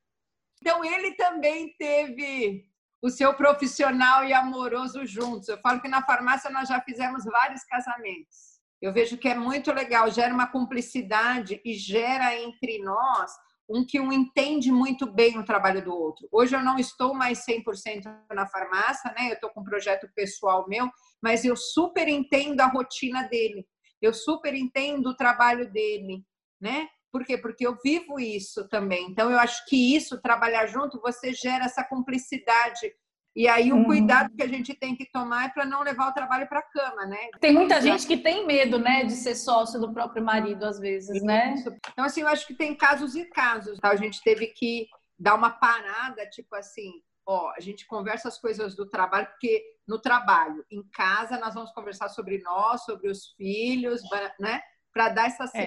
Então 0.60 0.84
ele 0.84 1.12
também 1.14 1.74
teve 1.76 2.67
o 3.02 3.10
seu 3.10 3.34
profissional 3.34 4.24
e 4.24 4.32
amoroso 4.32 5.06
juntos. 5.06 5.48
Eu 5.48 5.58
falo 5.58 5.80
que 5.80 5.88
na 5.88 6.02
farmácia 6.02 6.50
nós 6.50 6.68
já 6.68 6.80
fizemos 6.80 7.24
vários 7.24 7.62
casamentos. 7.64 8.58
Eu 8.80 8.92
vejo 8.92 9.18
que 9.18 9.28
é 9.28 9.34
muito 9.34 9.72
legal, 9.72 10.10
gera 10.10 10.32
uma 10.32 10.46
cumplicidade 10.46 11.60
e 11.64 11.74
gera 11.74 12.36
entre 12.36 12.78
nós 12.78 13.30
um 13.68 13.84
que 13.84 14.00
um 14.00 14.10
entende 14.10 14.72
muito 14.72 15.06
bem 15.06 15.38
o 15.38 15.44
trabalho 15.44 15.84
do 15.84 15.94
outro. 15.94 16.26
Hoje 16.32 16.56
eu 16.56 16.62
não 16.62 16.78
estou 16.78 17.12
mais 17.12 17.44
100% 17.44 18.04
na 18.32 18.46
farmácia, 18.46 19.12
né? 19.12 19.28
Eu 19.28 19.34
estou 19.34 19.50
com 19.50 19.60
um 19.60 19.64
projeto 19.64 20.08
pessoal 20.14 20.66
meu, 20.66 20.88
mas 21.20 21.44
eu 21.44 21.54
super 21.54 22.08
entendo 22.08 22.60
a 22.60 22.66
rotina 22.66 23.24
dele. 23.24 23.66
Eu 24.00 24.14
super 24.14 24.54
entendo 24.54 25.08
o 25.08 25.16
trabalho 25.16 25.70
dele, 25.70 26.24
né? 26.58 26.88
Por 27.18 27.26
quê? 27.26 27.36
Porque 27.36 27.66
eu 27.66 27.76
vivo 27.82 28.20
isso 28.20 28.68
também. 28.68 29.08
Então, 29.10 29.28
eu 29.28 29.38
acho 29.40 29.66
que 29.66 29.96
isso, 29.96 30.22
trabalhar 30.22 30.66
junto, 30.66 31.00
você 31.00 31.32
gera 31.32 31.64
essa 31.64 31.82
cumplicidade. 31.82 32.94
E 33.34 33.48
aí, 33.48 33.72
o 33.72 33.76
uhum. 33.76 33.84
cuidado 33.86 34.32
que 34.36 34.42
a 34.42 34.46
gente 34.46 34.72
tem 34.72 34.94
que 34.94 35.10
tomar 35.10 35.46
é 35.46 35.48
para 35.48 35.64
não 35.64 35.82
levar 35.82 36.10
o 36.10 36.14
trabalho 36.14 36.48
para 36.48 36.60
a 36.60 36.70
cama, 36.70 37.06
né? 37.06 37.18
Tem 37.40 37.52
muita 37.52 37.82
gente 37.82 38.06
que 38.06 38.18
tem 38.18 38.46
medo, 38.46 38.78
né, 38.78 39.02
de 39.02 39.14
ser 39.14 39.34
sócio 39.34 39.80
do 39.80 39.92
próprio 39.92 40.24
marido, 40.24 40.64
às 40.64 40.78
vezes, 40.78 41.20
né? 41.24 41.56
Então, 41.92 42.04
assim, 42.04 42.20
eu 42.20 42.28
acho 42.28 42.46
que 42.46 42.54
tem 42.54 42.76
casos 42.76 43.16
e 43.16 43.24
casos. 43.24 43.80
Tá? 43.80 43.88
A 43.88 43.96
gente 43.96 44.22
teve 44.22 44.46
que 44.46 44.86
dar 45.18 45.34
uma 45.34 45.50
parada, 45.50 46.24
tipo 46.30 46.54
assim, 46.54 46.92
ó, 47.26 47.50
a 47.56 47.60
gente 47.60 47.84
conversa 47.84 48.28
as 48.28 48.40
coisas 48.40 48.76
do 48.76 48.88
trabalho, 48.88 49.26
porque 49.26 49.60
no 49.88 50.00
trabalho, 50.00 50.64
em 50.70 50.88
casa, 50.92 51.36
nós 51.36 51.52
vamos 51.52 51.72
conversar 51.72 52.10
sobre 52.10 52.38
nós, 52.42 52.84
sobre 52.84 53.10
os 53.10 53.32
filhos, 53.32 54.02
né? 54.38 54.60
Para 54.92 55.08
dar 55.08 55.26
essa 55.26 55.50
é. 55.52 55.66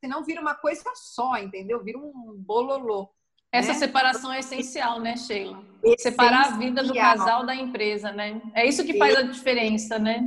Senão 0.00 0.24
vira 0.24 0.40
uma 0.40 0.54
coisa 0.54 0.82
só, 0.94 1.36
entendeu? 1.36 1.82
Vira 1.84 1.98
um 1.98 2.34
bololô. 2.38 3.08
Essa 3.52 3.72
né? 3.72 3.78
separação 3.78 4.32
é 4.32 4.38
essencial, 4.38 5.00
né, 5.00 5.16
Sheila? 5.16 5.62
Essencial. 5.82 5.98
Separar 5.98 6.46
a 6.46 6.56
vida 6.56 6.82
do 6.82 6.94
casal 6.94 7.44
da 7.44 7.54
empresa, 7.54 8.12
né? 8.12 8.40
É 8.54 8.66
isso 8.66 8.84
que 8.84 8.96
faz 8.96 9.16
a 9.16 9.22
diferença, 9.22 9.98
né? 9.98 10.22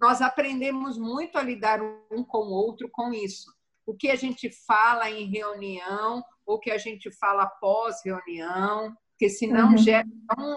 Nós 0.00 0.20
aprendemos 0.20 0.98
muito 0.98 1.36
a 1.36 1.42
lidar 1.42 1.80
um 2.10 2.22
com 2.22 2.38
o 2.38 2.52
outro 2.52 2.88
com 2.92 3.12
isso. 3.12 3.52
O 3.86 3.94
que 3.94 4.10
a 4.10 4.16
gente 4.16 4.50
fala 4.66 5.10
em 5.10 5.26
reunião, 5.26 6.22
o 6.46 6.58
que 6.58 6.70
a 6.70 6.78
gente 6.78 7.10
fala 7.18 7.46
pós-reunião, 7.46 8.94
porque 9.20 9.28
senão 9.28 9.72
uhum. 9.72 9.76
gera 9.76 10.06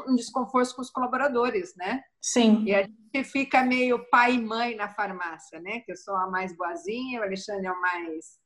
um 0.08 0.16
desconforto 0.16 0.76
com 0.76 0.82
os 0.82 0.90
colaboradores, 0.90 1.74
né? 1.76 2.02
Sim. 2.22 2.64
E 2.66 2.74
a 2.74 2.84
gente 2.84 3.24
fica 3.26 3.64
meio 3.64 4.10
pai 4.10 4.36
e 4.36 4.42
mãe 4.42 4.76
na 4.76 4.88
farmácia, 4.88 5.60
né? 5.60 5.82
Que 5.82 5.92
eu 5.92 5.98
sou 5.98 6.16
a 6.16 6.30
mais 6.30 6.56
boazinha, 6.56 7.20
o 7.20 7.24
Alexandre 7.24 7.68
é 7.68 7.72
o 7.72 7.82
mais 7.82 8.43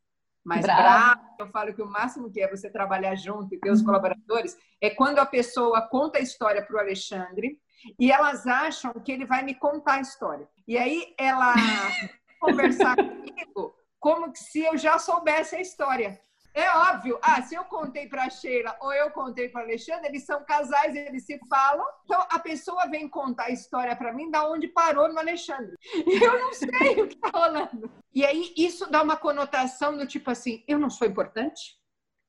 mais 0.47 0.61
bravo. 0.61 1.21
Eu 1.37 1.47
falo 1.49 1.73
que 1.73 1.81
o 1.81 1.85
máximo 1.85 2.31
que 2.31 2.41
é 2.41 2.49
você 2.49 2.69
trabalhar 2.69 3.15
junto 3.15 3.53
e 3.53 3.59
ter 3.59 3.69
os 3.69 3.81
uhum. 3.81 3.87
colaboradores 3.87 4.57
é 4.81 4.89
quando 4.89 5.19
a 5.19 5.25
pessoa 5.25 5.81
conta 5.81 6.19
a 6.19 6.21
história 6.21 6.65
para 6.65 6.75
o 6.77 6.79
Alexandre 6.79 7.59
e 7.99 8.11
elas 8.11 8.47
acham 8.47 8.93
que 8.93 9.11
ele 9.11 9.25
vai 9.25 9.43
me 9.43 9.53
contar 9.53 9.95
a 9.95 10.01
história. 10.01 10.47
E 10.65 10.77
aí 10.77 11.13
ela 11.17 11.53
conversar 12.39 12.95
comigo 12.95 13.75
como 13.99 14.31
se 14.33 14.61
eu 14.63 14.77
já 14.77 14.97
soubesse 14.97 15.57
a 15.57 15.61
história. 15.61 16.17
É 16.57 16.75
óbvio. 16.75 17.19
Ah, 17.21 17.39
se 17.43 17.53
eu 17.53 17.63
contei 17.65 18.07
para 18.07 18.27
Sheila 18.31 18.75
ou 18.81 18.91
eu 18.91 19.11
contei 19.11 19.47
para 19.47 19.61
Alexandre, 19.61 20.07
eles 20.07 20.25
são 20.25 20.43
casais, 20.43 20.95
eles 20.95 21.23
se 21.23 21.39
falam. 21.47 21.85
Então 22.03 22.25
a 22.31 22.39
pessoa 22.39 22.87
vem 22.87 23.07
contar 23.07 23.43
a 23.43 23.51
história 23.51 23.95
para 23.95 24.11
mim 24.11 24.31
da 24.31 24.49
onde 24.49 24.67
parou 24.67 25.07
no 25.07 25.19
Alexandre. 25.19 25.75
E 25.93 26.17
eu 26.17 26.39
não 26.39 26.51
sei 26.51 26.99
o 26.99 27.07
que 27.07 27.13
está 27.13 27.29
rolando. 27.29 27.91
E 28.11 28.25
aí 28.25 28.55
isso 28.57 28.89
dá 28.89 29.03
uma 29.03 29.15
conotação 29.15 29.95
do 29.95 30.07
tipo 30.07 30.31
assim, 30.31 30.63
eu 30.67 30.79
não 30.79 30.89
sou 30.89 31.07
importante? 31.07 31.77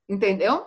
Entendeu? 0.07 0.67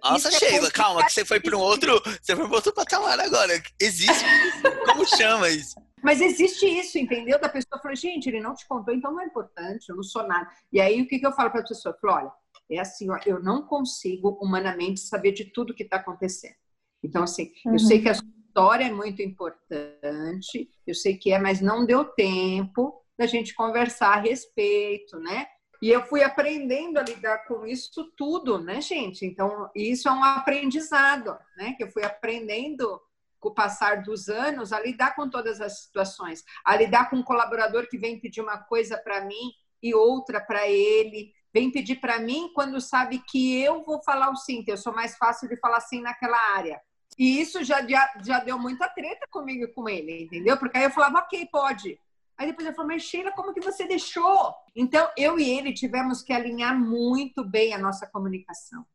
Nossa, 0.00 0.28
isso 0.28 0.44
é 0.44 0.48
Sheila, 0.48 0.68
é 0.68 0.70
calma, 0.70 1.04
que 1.04 1.12
você 1.12 1.24
foi 1.24 1.40
para 1.40 1.56
um 1.56 1.60
outro, 1.60 2.00
você 2.22 2.36
foi 2.36 2.46
para 2.46 2.54
outro 2.54 2.72
patamar 2.72 3.18
agora. 3.18 3.60
Existe 3.80 4.24
isso? 4.24 4.86
Como 4.86 5.04
chama 5.04 5.48
isso? 5.50 5.74
Mas 6.00 6.20
existe 6.20 6.64
isso, 6.64 6.96
entendeu? 6.96 7.40
Da 7.40 7.48
pessoa 7.48 7.80
falar, 7.82 7.94
gente, 7.94 8.28
ele 8.28 8.40
não 8.40 8.54
te 8.54 8.66
contou, 8.66 8.94
então 8.94 9.12
não 9.12 9.20
é 9.20 9.26
importante, 9.26 9.88
eu 9.88 9.96
não 9.96 10.02
sou 10.02 10.26
nada. 10.26 10.48
E 10.72 10.80
aí 10.80 11.02
o 11.02 11.08
que, 11.08 11.18
que 11.18 11.26
eu 11.26 11.32
falo 11.32 11.50
para 11.50 11.60
a 11.60 11.64
pessoa? 11.64 11.94
Eu 11.94 12.00
falo, 12.00 12.14
olha, 12.14 12.32
é 12.70 12.80
assim, 12.80 13.10
ó, 13.10 13.18
eu 13.26 13.42
não 13.42 13.66
consigo 13.66 14.38
humanamente 14.40 15.00
saber 15.00 15.32
de 15.32 15.46
tudo 15.46 15.74
que 15.74 15.82
está 15.82 15.96
acontecendo. 15.96 16.54
Então, 17.02 17.22
assim, 17.22 17.52
uhum. 17.64 17.72
eu 17.72 17.78
sei 17.78 18.00
que 18.00 18.08
a 18.08 18.12
história 18.12 18.84
é 18.84 18.92
muito 18.92 19.22
importante, 19.22 20.70
eu 20.86 20.94
sei 20.94 21.16
que 21.16 21.32
é, 21.32 21.38
mas 21.38 21.60
não 21.60 21.86
deu 21.86 22.04
tempo 22.04 23.00
da 23.18 23.26
gente 23.26 23.54
conversar 23.54 24.14
a 24.14 24.20
respeito, 24.20 25.18
né? 25.18 25.46
E 25.82 25.88
eu 25.88 26.02
fui 26.04 26.22
aprendendo 26.22 26.98
a 26.98 27.02
lidar 27.02 27.46
com 27.46 27.66
isso 27.66 28.12
tudo, 28.16 28.58
né, 28.58 28.80
gente? 28.82 29.24
Então, 29.24 29.70
isso 29.74 30.08
é 30.08 30.12
um 30.12 30.22
aprendizado, 30.22 31.38
né? 31.56 31.72
Que 31.72 31.84
eu 31.84 31.90
fui 31.90 32.04
aprendendo 32.04 33.00
com 33.38 33.48
o 33.48 33.54
passar 33.54 34.02
dos 34.02 34.28
anos 34.28 34.72
a 34.72 34.80
lidar 34.80 35.16
com 35.16 35.28
todas 35.28 35.60
as 35.60 35.80
situações, 35.80 36.44
a 36.64 36.76
lidar 36.76 37.08
com 37.08 37.16
um 37.16 37.22
colaborador 37.22 37.88
que 37.88 37.96
vem 37.96 38.20
pedir 38.20 38.42
uma 38.42 38.58
coisa 38.58 38.98
para 38.98 39.24
mim 39.24 39.52
e 39.82 39.94
outra 39.94 40.40
para 40.40 40.68
ele, 40.68 41.32
vem 41.52 41.70
pedir 41.70 41.96
para 41.96 42.20
mim 42.20 42.50
quando 42.54 42.80
sabe 42.80 43.18
que 43.18 43.60
eu 43.60 43.84
vou 43.84 44.02
falar 44.02 44.30
o 44.30 44.36
sim, 44.36 44.62
que 44.62 44.72
eu 44.72 44.76
sou 44.76 44.94
mais 44.94 45.16
fácil 45.16 45.48
de 45.48 45.56
falar 45.56 45.80
sim 45.80 46.00
naquela 46.00 46.38
área. 46.54 46.80
E 47.18 47.40
isso 47.40 47.62
já, 47.64 47.86
já, 47.86 48.10
já 48.24 48.38
deu 48.40 48.58
muita 48.58 48.88
treta 48.88 49.26
comigo 49.30 49.64
e 49.64 49.72
com 49.72 49.88
ele, 49.88 50.24
entendeu? 50.24 50.56
Porque 50.56 50.78
aí 50.78 50.84
eu 50.84 50.90
falava, 50.90 51.18
ok, 51.18 51.46
pode. 51.50 51.98
Aí 52.38 52.46
depois 52.46 52.66
ele 52.66 52.74
falou, 52.74 52.90
mas 52.90 53.02
Sheila, 53.02 53.32
como 53.32 53.52
que 53.52 53.60
você 53.60 53.86
deixou? 53.86 54.54
Então, 54.74 55.06
eu 55.16 55.38
e 55.38 55.50
ele 55.50 55.74
tivemos 55.74 56.22
que 56.22 56.32
alinhar 56.32 56.78
muito 56.78 57.44
bem 57.44 57.74
a 57.74 57.78
nossa 57.78 58.06
comunicação. 58.06 58.86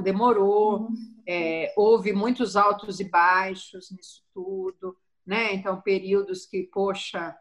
Demorou, 0.00 0.80
uhum. 0.80 1.22
é, 1.28 1.74
houve 1.76 2.12
muitos 2.12 2.56
altos 2.56 3.00
e 3.00 3.04
baixos 3.04 3.90
nisso 3.90 4.22
tudo, 4.32 4.96
né? 5.26 5.52
Então, 5.52 5.80
períodos 5.82 6.46
que, 6.46 6.62
poxa, 6.62 7.36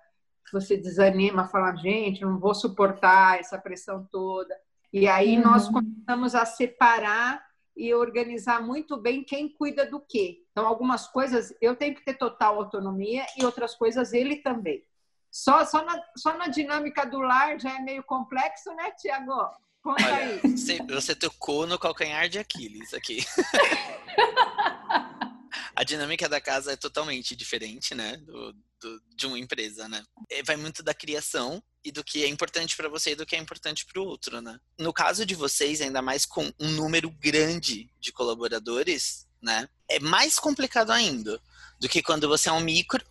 você 0.51 0.77
desanima, 0.77 1.47
fala, 1.47 1.75
gente, 1.75 2.21
não 2.21 2.39
vou 2.39 2.53
suportar 2.53 3.39
essa 3.39 3.57
pressão 3.57 4.07
toda. 4.11 4.53
E 4.93 5.07
aí 5.07 5.37
uhum. 5.37 5.43
nós 5.43 5.67
começamos 5.67 6.35
a 6.35 6.45
separar 6.45 7.43
e 7.75 7.91
organizar 7.95 8.61
muito 8.61 8.95
bem 8.95 9.23
quem 9.23 9.49
cuida 9.49 9.89
do 9.89 9.99
quê. 9.99 10.43
Então, 10.51 10.67
algumas 10.67 11.07
coisas 11.07 11.51
eu 11.59 11.75
tenho 11.75 11.95
que 11.95 12.05
ter 12.05 12.13
total 12.13 12.59
autonomia 12.59 13.25
e 13.35 13.43
outras 13.43 13.73
coisas 13.73 14.13
ele 14.13 14.35
também. 14.37 14.85
Só, 15.31 15.65
só, 15.65 15.83
na, 15.83 15.99
só 16.15 16.37
na 16.37 16.47
dinâmica 16.47 17.03
do 17.05 17.19
lar 17.19 17.59
já 17.59 17.75
é 17.75 17.79
meio 17.79 18.03
complexo, 18.03 18.71
né, 18.75 18.91
Tiago? 18.91 19.33
Conta 19.81 20.05
Olha, 20.05 20.15
aí. 20.15 20.39
Você, 20.55 20.77
você 20.83 21.15
tocou 21.15 21.65
no 21.65 21.79
calcanhar 21.79 22.29
de 22.29 22.37
Aquiles 22.37 22.93
aqui. 22.93 23.25
a 25.75 25.83
dinâmica 25.83 26.29
da 26.29 26.39
casa 26.39 26.73
é 26.73 26.77
totalmente 26.77 27.35
diferente, 27.35 27.95
né? 27.95 28.17
Do, 28.17 28.55
do, 28.83 29.01
de 29.15 29.25
uma 29.25 29.39
empresa, 29.39 29.87
né? 29.87 30.03
É, 30.29 30.43
vai 30.43 30.57
muito 30.57 30.83
da 30.83 30.93
criação 30.93 31.63
e 31.83 31.91
do 31.91 32.03
que 32.03 32.23
é 32.23 32.27
importante 32.27 32.75
para 32.75 32.89
você 32.89 33.11
e 33.11 33.15
do 33.15 33.25
que 33.25 33.35
é 33.35 33.39
importante 33.39 33.85
para 33.85 34.01
o 34.01 34.05
outro, 34.05 34.41
né? 34.41 34.59
No 34.77 34.93
caso 34.93 35.25
de 35.25 35.33
vocês, 35.33 35.81
ainda 35.81 36.01
mais 36.01 36.25
com 36.25 36.51
um 36.59 36.69
número 36.71 37.09
grande 37.09 37.89
de 37.99 38.11
colaboradores, 38.11 39.25
né? 39.41 39.67
É 39.89 39.99
mais 39.99 40.37
complicado 40.37 40.91
ainda 40.91 41.41
do 41.79 41.89
que 41.89 42.03
quando 42.03 42.27
você 42.27 42.49
é 42.49 42.51
um 42.51 42.59
micro 42.59 43.03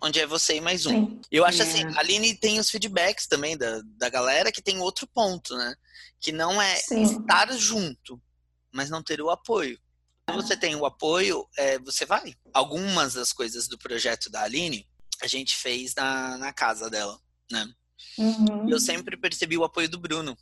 onde 0.00 0.18
é 0.18 0.26
você 0.26 0.56
e 0.56 0.60
mais 0.60 0.84
um. 0.84 0.90
Sim. 0.90 1.20
Eu 1.30 1.44
acho 1.44 1.62
assim, 1.62 1.84
é. 1.84 1.86
assim, 1.86 1.96
a 1.96 2.00
Aline 2.00 2.36
tem 2.36 2.58
os 2.58 2.68
feedbacks 2.68 3.26
também 3.28 3.56
da, 3.56 3.80
da 3.96 4.08
galera 4.08 4.50
que 4.50 4.60
tem 4.60 4.80
outro 4.80 5.06
ponto, 5.06 5.56
né? 5.56 5.74
Que 6.20 6.32
não 6.32 6.60
é 6.60 6.74
Sim. 6.76 7.02
estar 7.02 7.52
junto, 7.52 8.20
mas 8.72 8.90
não 8.90 9.02
ter 9.02 9.20
o 9.20 9.30
apoio. 9.30 9.78
Se 10.28 10.36
você 10.36 10.56
tem 10.56 10.74
o 10.76 10.86
apoio, 10.86 11.46
é, 11.56 11.78
você 11.78 12.06
vai. 12.06 12.34
Algumas 12.52 13.14
das 13.14 13.32
coisas 13.32 13.68
do 13.68 13.76
projeto 13.76 14.30
da 14.30 14.42
Aline, 14.42 14.88
a 15.22 15.26
gente 15.26 15.56
fez 15.56 15.94
na, 15.94 16.36
na 16.36 16.52
casa 16.52 16.90
dela, 16.90 17.18
né? 17.50 17.68
Uhum. 18.18 18.68
Eu 18.68 18.80
sempre 18.80 19.16
percebi 19.16 19.56
o 19.56 19.64
apoio 19.64 19.88
do 19.88 19.98
Bruno. 19.98 20.36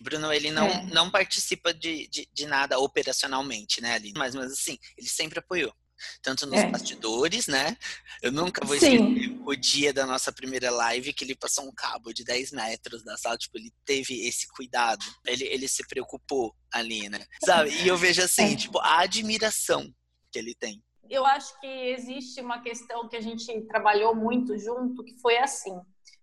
Bruno, 0.00 0.32
ele 0.32 0.50
não, 0.50 0.66
é. 0.66 0.84
não 0.86 1.10
participa 1.10 1.72
de, 1.72 2.08
de, 2.08 2.28
de, 2.32 2.46
nada 2.46 2.78
operacionalmente, 2.78 3.80
né, 3.80 3.94
Aline? 3.94 4.18
Mas, 4.18 4.34
mas 4.34 4.52
assim, 4.52 4.78
ele 4.96 5.08
sempre 5.08 5.38
apoiou 5.38 5.74
tanto 6.22 6.46
nos 6.46 6.58
é. 6.58 6.68
bastidores, 6.68 7.46
né? 7.46 7.76
Eu 8.22 8.30
nunca 8.30 8.64
vou 8.64 8.76
esquecer 8.76 9.00
o 9.44 9.54
dia 9.54 9.92
da 9.92 10.06
nossa 10.06 10.32
primeira 10.32 10.70
live 10.70 11.12
que 11.12 11.24
ele 11.24 11.34
passou 11.34 11.66
um 11.66 11.72
cabo 11.72 12.12
de 12.12 12.24
10 12.24 12.52
metros 12.52 13.02
da 13.02 13.16
sala, 13.16 13.36
tipo, 13.36 13.56
ele 13.56 13.72
teve 13.84 14.26
esse 14.26 14.46
cuidado, 14.48 15.04
ele, 15.26 15.44
ele 15.44 15.68
se 15.68 15.86
preocupou 15.86 16.54
ali, 16.72 17.08
né? 17.08 17.24
Sabe? 17.44 17.70
E 17.70 17.88
eu 17.88 17.96
vejo 17.96 18.22
assim, 18.22 18.52
é. 18.52 18.56
tipo, 18.56 18.78
a 18.78 19.00
admiração 19.00 19.90
que 20.30 20.38
ele 20.38 20.54
tem. 20.54 20.82
Eu 21.10 21.24
acho 21.24 21.58
que 21.60 21.66
existe 21.66 22.40
uma 22.40 22.60
questão 22.60 23.08
que 23.08 23.16
a 23.16 23.20
gente 23.20 23.60
trabalhou 23.62 24.14
muito 24.14 24.58
junto, 24.58 25.04
que 25.04 25.18
foi 25.20 25.38
assim. 25.38 25.78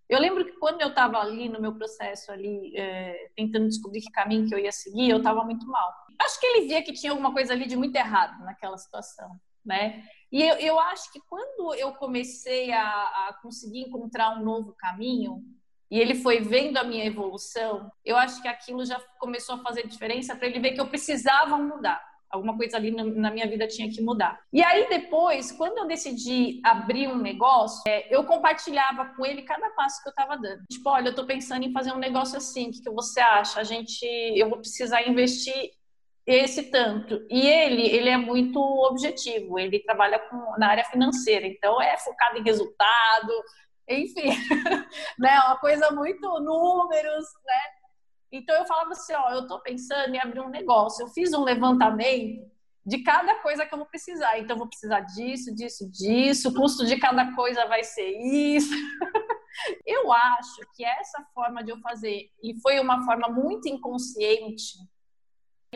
Eu 0.08 0.18
lembro 0.18 0.44
que 0.44 0.52
quando 0.58 0.80
eu 0.82 0.88
estava 0.88 1.18
ali 1.18 1.48
no 1.48 1.60
meu 1.60 1.74
processo 1.74 2.30
ali, 2.30 2.76
é, 2.76 3.30
tentando 3.34 3.68
descobrir 3.68 4.00
que 4.00 4.10
caminho 4.10 4.46
que 4.46 4.54
eu 4.54 4.58
ia 4.58 4.72
seguir, 4.72 5.10
eu 5.10 5.18
estava 5.18 5.44
muito 5.44 5.66
mal. 5.66 5.92
Acho 6.20 6.38
que 6.38 6.46
ele 6.46 6.66
via 6.68 6.82
que 6.82 6.92
tinha 6.92 7.12
alguma 7.12 7.32
coisa 7.32 7.52
ali 7.52 7.66
de 7.66 7.76
muito 7.76 7.96
errado 7.96 8.44
naquela 8.44 8.76
situação 8.76 9.30
né? 9.64 10.04
E 10.30 10.42
eu, 10.42 10.56
eu 10.56 10.78
acho 10.78 11.10
que 11.12 11.20
quando 11.28 11.74
eu 11.74 11.92
comecei 11.94 12.72
a, 12.72 12.82
a 12.82 13.38
conseguir 13.42 13.80
encontrar 13.80 14.36
um 14.36 14.44
novo 14.44 14.74
caminho, 14.76 15.42
e 15.90 15.98
ele 15.98 16.14
foi 16.16 16.40
vendo 16.40 16.76
a 16.76 16.84
minha 16.84 17.04
evolução, 17.04 17.90
eu 18.04 18.16
acho 18.16 18.42
que 18.42 18.48
aquilo 18.48 18.84
já 18.84 19.00
começou 19.18 19.54
a 19.56 19.62
fazer 19.62 19.86
diferença 19.86 20.34
para 20.34 20.46
ele 20.46 20.58
ver 20.58 20.72
que 20.72 20.80
eu 20.80 20.88
precisava 20.88 21.56
mudar. 21.56 22.02
Alguma 22.34 22.56
coisa 22.56 22.76
ali 22.76 22.90
na 22.90 23.30
minha 23.30 23.48
vida 23.48 23.66
tinha 23.66 23.90
que 23.90 24.02
mudar. 24.02 24.40
E 24.52 24.62
aí 24.62 24.88
depois, 24.88 25.52
quando 25.52 25.78
eu 25.78 25.86
decidi 25.86 26.60
abrir 26.64 27.08
um 27.08 27.16
negócio, 27.16 27.82
é, 27.86 28.14
eu 28.14 28.24
compartilhava 28.24 29.06
com 29.14 29.24
ele 29.24 29.42
cada 29.42 29.70
passo 29.70 30.02
que 30.02 30.08
eu 30.08 30.10
estava 30.10 30.36
dando. 30.36 30.62
Tipo, 30.70 30.90
olha, 30.90 31.06
eu 31.06 31.10
estou 31.10 31.26
pensando 31.26 31.64
em 31.64 31.72
fazer 31.72 31.92
um 31.92 31.98
negócio 31.98 32.36
assim, 32.36 32.68
o 32.68 32.72
que, 32.72 32.82
que 32.82 32.90
você 32.90 33.20
acha? 33.20 33.60
A 33.60 33.64
gente, 33.64 34.04
eu 34.04 34.48
vou 34.48 34.58
precisar 34.58 35.06
investir 35.08 35.72
esse 36.26 36.70
tanto. 36.70 37.24
E 37.30 37.46
ele, 37.46 37.86
ele 37.86 38.08
é 38.08 38.16
muito 38.16 38.58
objetivo, 38.58 39.58
ele 39.58 39.78
trabalha 39.80 40.18
com, 40.18 40.58
na 40.58 40.68
área 40.68 40.84
financeira, 40.84 41.46
então 41.46 41.80
é 41.80 41.96
focado 41.98 42.38
em 42.38 42.42
resultado, 42.42 43.32
enfim, 43.88 44.28
né? 45.18 45.38
Uma 45.46 45.58
coisa 45.58 45.90
muito 45.90 46.26
números, 46.40 47.24
né? 47.44 47.83
Então 48.36 48.56
eu 48.56 48.66
falava 48.66 48.90
assim, 48.90 49.12
ó, 49.14 49.30
eu 49.30 49.42
estou 49.42 49.60
pensando 49.60 50.12
em 50.12 50.18
abrir 50.18 50.40
um 50.40 50.48
negócio. 50.48 51.04
Eu 51.04 51.08
fiz 51.08 51.32
um 51.32 51.44
levantamento 51.44 52.50
de 52.84 52.98
cada 52.98 53.36
coisa 53.36 53.64
que 53.64 53.72
eu 53.72 53.78
vou 53.78 53.86
precisar. 53.86 54.38
Então 54.38 54.54
eu 54.54 54.58
vou 54.58 54.68
precisar 54.68 55.00
disso, 55.00 55.54
disso, 55.54 55.88
disso, 55.88 56.48
o 56.48 56.54
custo 56.54 56.84
de 56.84 56.98
cada 56.98 57.32
coisa 57.34 57.64
vai 57.66 57.84
ser 57.84 58.08
isso. 58.08 58.74
eu 59.86 60.12
acho 60.12 60.60
que 60.74 60.84
essa 60.84 61.24
forma 61.32 61.62
de 61.62 61.70
eu 61.70 61.78
fazer, 61.78 62.28
e 62.42 62.60
foi 62.60 62.80
uma 62.80 63.04
forma 63.04 63.28
muito 63.28 63.68
inconsciente, 63.68 64.78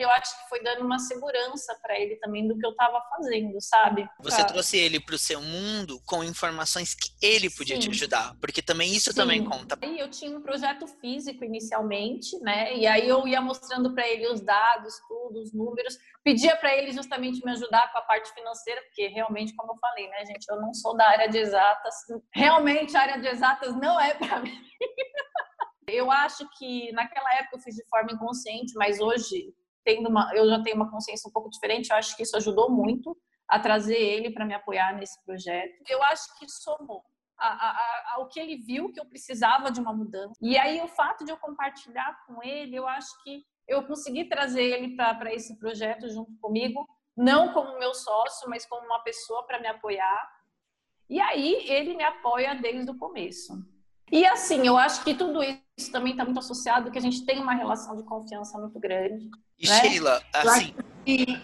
eu 0.01 0.09
acho 0.11 0.41
que 0.41 0.49
foi 0.49 0.61
dando 0.63 0.85
uma 0.85 0.99
segurança 0.99 1.77
para 1.81 1.99
ele 1.99 2.15
também 2.17 2.47
do 2.47 2.57
que 2.57 2.65
eu 2.65 2.71
estava 2.71 3.01
fazendo, 3.09 3.59
sabe? 3.61 4.09
Você 4.19 4.37
Cara. 4.37 4.47
trouxe 4.53 4.77
ele 4.77 4.99
para 4.99 5.15
o 5.15 5.17
seu 5.17 5.41
mundo 5.41 6.01
com 6.05 6.23
informações 6.23 6.93
que 6.93 7.09
ele 7.21 7.49
podia 7.49 7.75
Sim. 7.75 7.81
te 7.81 7.89
ajudar, 7.89 8.35
porque 8.39 8.61
também 8.61 8.93
isso 8.93 9.11
Sim. 9.11 9.17
também 9.17 9.43
conta. 9.43 9.77
E 9.85 9.99
eu 9.99 10.09
tinha 10.09 10.37
um 10.37 10.41
projeto 10.41 10.87
físico 10.87 11.43
inicialmente, 11.43 12.37
né? 12.39 12.75
E 12.75 12.85
aí 12.85 13.07
eu 13.07 13.27
ia 13.27 13.41
mostrando 13.41 13.93
para 13.93 14.07
ele 14.07 14.27
os 14.27 14.41
dados, 14.41 14.93
tudo, 15.07 15.41
os 15.41 15.53
números, 15.53 15.97
pedia 16.23 16.55
para 16.55 16.75
ele 16.75 16.91
justamente 16.91 17.43
me 17.43 17.51
ajudar 17.51 17.91
com 17.91 17.97
a 17.97 18.01
parte 18.01 18.33
financeira, 18.33 18.81
porque 18.83 19.07
realmente, 19.07 19.55
como 19.55 19.73
eu 19.73 19.77
falei, 19.77 20.07
né, 20.09 20.25
gente, 20.25 20.45
eu 20.49 20.59
não 20.61 20.73
sou 20.73 20.95
da 20.95 21.07
área 21.07 21.27
de 21.27 21.37
exatas. 21.37 21.95
Realmente 22.33 22.95
a 22.95 23.01
área 23.01 23.19
de 23.19 23.27
exatas 23.27 23.75
não 23.75 23.99
é 23.99 24.13
para 24.13 24.39
mim. 24.41 24.59
Eu 25.87 26.11
acho 26.11 26.47
que 26.57 26.91
naquela 26.91 27.33
época 27.35 27.57
eu 27.57 27.59
fiz 27.61 27.75
de 27.75 27.87
forma 27.89 28.11
inconsciente, 28.11 28.73
mas 28.75 28.99
hoje 28.99 29.53
tendo 29.83 30.09
uma, 30.09 30.31
eu 30.35 30.47
já 30.47 30.61
tenho 30.61 30.75
uma 30.75 30.89
consciência 30.89 31.27
um 31.27 31.31
pouco 31.31 31.49
diferente, 31.49 31.89
eu 31.89 31.97
acho 31.97 32.15
que 32.15 32.23
isso 32.23 32.35
ajudou 32.37 32.69
muito 32.69 33.17
a 33.47 33.59
trazer 33.59 33.97
ele 33.97 34.31
para 34.31 34.45
me 34.45 34.53
apoiar 34.53 34.95
nesse 34.95 35.23
projeto. 35.25 35.73
Eu 35.87 36.01
acho 36.03 36.37
que 36.37 36.47
somou. 36.47 37.03
ao 38.13 38.27
que 38.27 38.39
ele 38.39 38.57
viu 38.57 38.91
que 38.91 38.99
eu 38.99 39.05
precisava 39.05 39.71
de 39.71 39.79
uma 39.79 39.93
mudança. 39.93 40.33
E 40.41 40.57
aí 40.57 40.81
o 40.81 40.87
fato 40.87 41.25
de 41.25 41.31
eu 41.31 41.37
compartilhar 41.37 42.25
com 42.27 42.43
ele, 42.43 42.75
eu 42.75 42.87
acho 42.87 43.09
que 43.23 43.43
eu 43.67 43.85
consegui 43.85 44.25
trazer 44.25 44.63
ele 44.63 44.95
para 44.95 45.33
esse 45.33 45.57
projeto 45.57 46.09
junto 46.09 46.31
comigo, 46.39 46.87
não 47.15 47.53
como 47.53 47.79
meu 47.79 47.93
sócio, 47.93 48.49
mas 48.49 48.65
como 48.65 48.85
uma 48.85 49.03
pessoa 49.03 49.45
para 49.45 49.59
me 49.59 49.67
apoiar. 49.67 50.29
E 51.09 51.19
aí 51.19 51.67
ele 51.67 51.95
me 51.95 52.03
apoia 52.03 52.53
desde 52.55 52.91
o 52.91 52.97
começo. 52.97 53.53
E 54.11 54.25
assim, 54.25 54.65
eu 54.65 54.77
acho 54.77 55.03
que 55.03 55.13
tudo 55.13 55.41
isso 55.43 55.91
também 55.91 56.11
está 56.11 56.25
muito 56.25 56.39
associado 56.39 56.91
que 56.91 56.97
a 56.97 57.01
gente 57.01 57.25
tem 57.25 57.39
uma 57.39 57.53
relação 57.53 57.95
de 57.95 58.03
confiança 58.03 58.57
muito 58.57 58.79
grande. 58.79 59.29
E 59.57 59.67
né? 59.67 59.81
Sheila, 59.81 60.23
assim, 60.33 60.73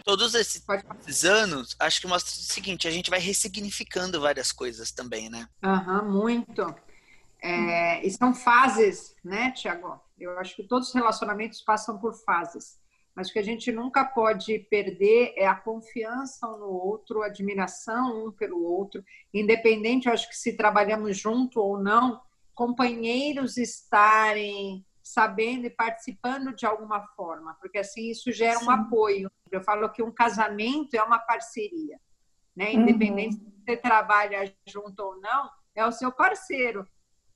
todos 0.04 0.34
esses, 0.34 0.64
esses, 1.00 1.24
anos, 1.24 1.76
acho 1.80 2.02
que 2.02 2.08
mostra 2.08 2.32
o 2.32 2.44
seguinte, 2.44 2.88
a 2.88 2.92
gente 2.92 3.10
vai 3.10 3.20
ressignificando 3.20 4.20
várias 4.20 4.52
coisas 4.52 4.92
também, 4.92 5.30
né? 5.30 5.48
Aham, 5.64 6.04
uhum, 6.04 6.22
muito. 6.22 6.76
É, 7.42 8.06
e 8.06 8.10
são 8.10 8.34
fases, 8.34 9.16
né, 9.24 9.52
Tiago? 9.52 10.00
Eu 10.20 10.40
acho 10.40 10.56
que 10.56 10.64
todos 10.64 10.88
os 10.88 10.94
relacionamentos 10.96 11.62
passam 11.62 11.98
por 12.00 12.14
fases. 12.14 12.80
Mas 13.16 13.30
o 13.30 13.34
que 13.34 13.40
a 13.40 13.44
gente 13.44 13.72
nunca 13.72 14.04
pode 14.04 14.60
perder 14.70 15.34
é 15.38 15.48
a 15.48 15.56
confiança 15.56 16.48
um 16.48 16.58
no 16.58 16.68
outro, 16.68 17.22
a 17.22 17.28
admiração 17.28 18.28
um 18.28 18.32
pelo 18.32 18.62
outro, 18.62 19.04
independente, 19.34 20.08
eu 20.08 20.14
acho 20.14 20.28
que 20.28 20.36
se 20.36 20.58
trabalhamos 20.58 21.18
junto 21.18 21.62
ou 21.62 21.82
não, 21.82 22.20
companheiros 22.56 23.58
estarem 23.58 24.86
sabendo 25.04 25.68
e 25.68 25.70
participando 25.70 26.56
de 26.56 26.66
alguma 26.66 27.06
forma, 27.16 27.54
porque 27.62 27.78
assim 27.78 28.10
isso 28.10 28.32
gera 28.32 28.58
Sim. 28.58 28.66
um 28.66 28.72
apoio. 28.72 29.32
Eu 29.52 29.62
falo 29.62 29.88
que 29.92 30.02
um 30.02 30.12
casamento 30.12 30.96
é 30.96 31.04
uma 31.04 31.20
parceria, 31.20 32.00
né? 32.56 32.74
Independente 32.74 33.36
uhum. 33.36 33.52
se 33.52 33.64
você 33.64 33.78
trabalha 33.78 34.52
junto 34.68 35.00
ou 35.00 35.22
não, 35.22 35.50
é 35.76 35.86
o 35.86 35.92
seu 35.92 36.12
parceiro, 36.12 36.88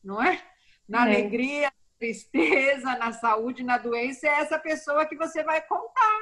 não 0.03 0.19
é? 0.21 0.41
Na 0.87 0.99
é. 0.99 1.01
alegria, 1.11 1.67
na 1.67 1.97
tristeza, 1.99 2.97
na 2.97 3.11
saúde, 3.11 3.63
na 3.63 3.77
doença, 3.77 4.25
é 4.25 4.39
essa 4.39 4.57
pessoa 4.57 5.05
que 5.05 5.15
você 5.15 5.43
vai 5.43 5.61
contar 5.61 6.21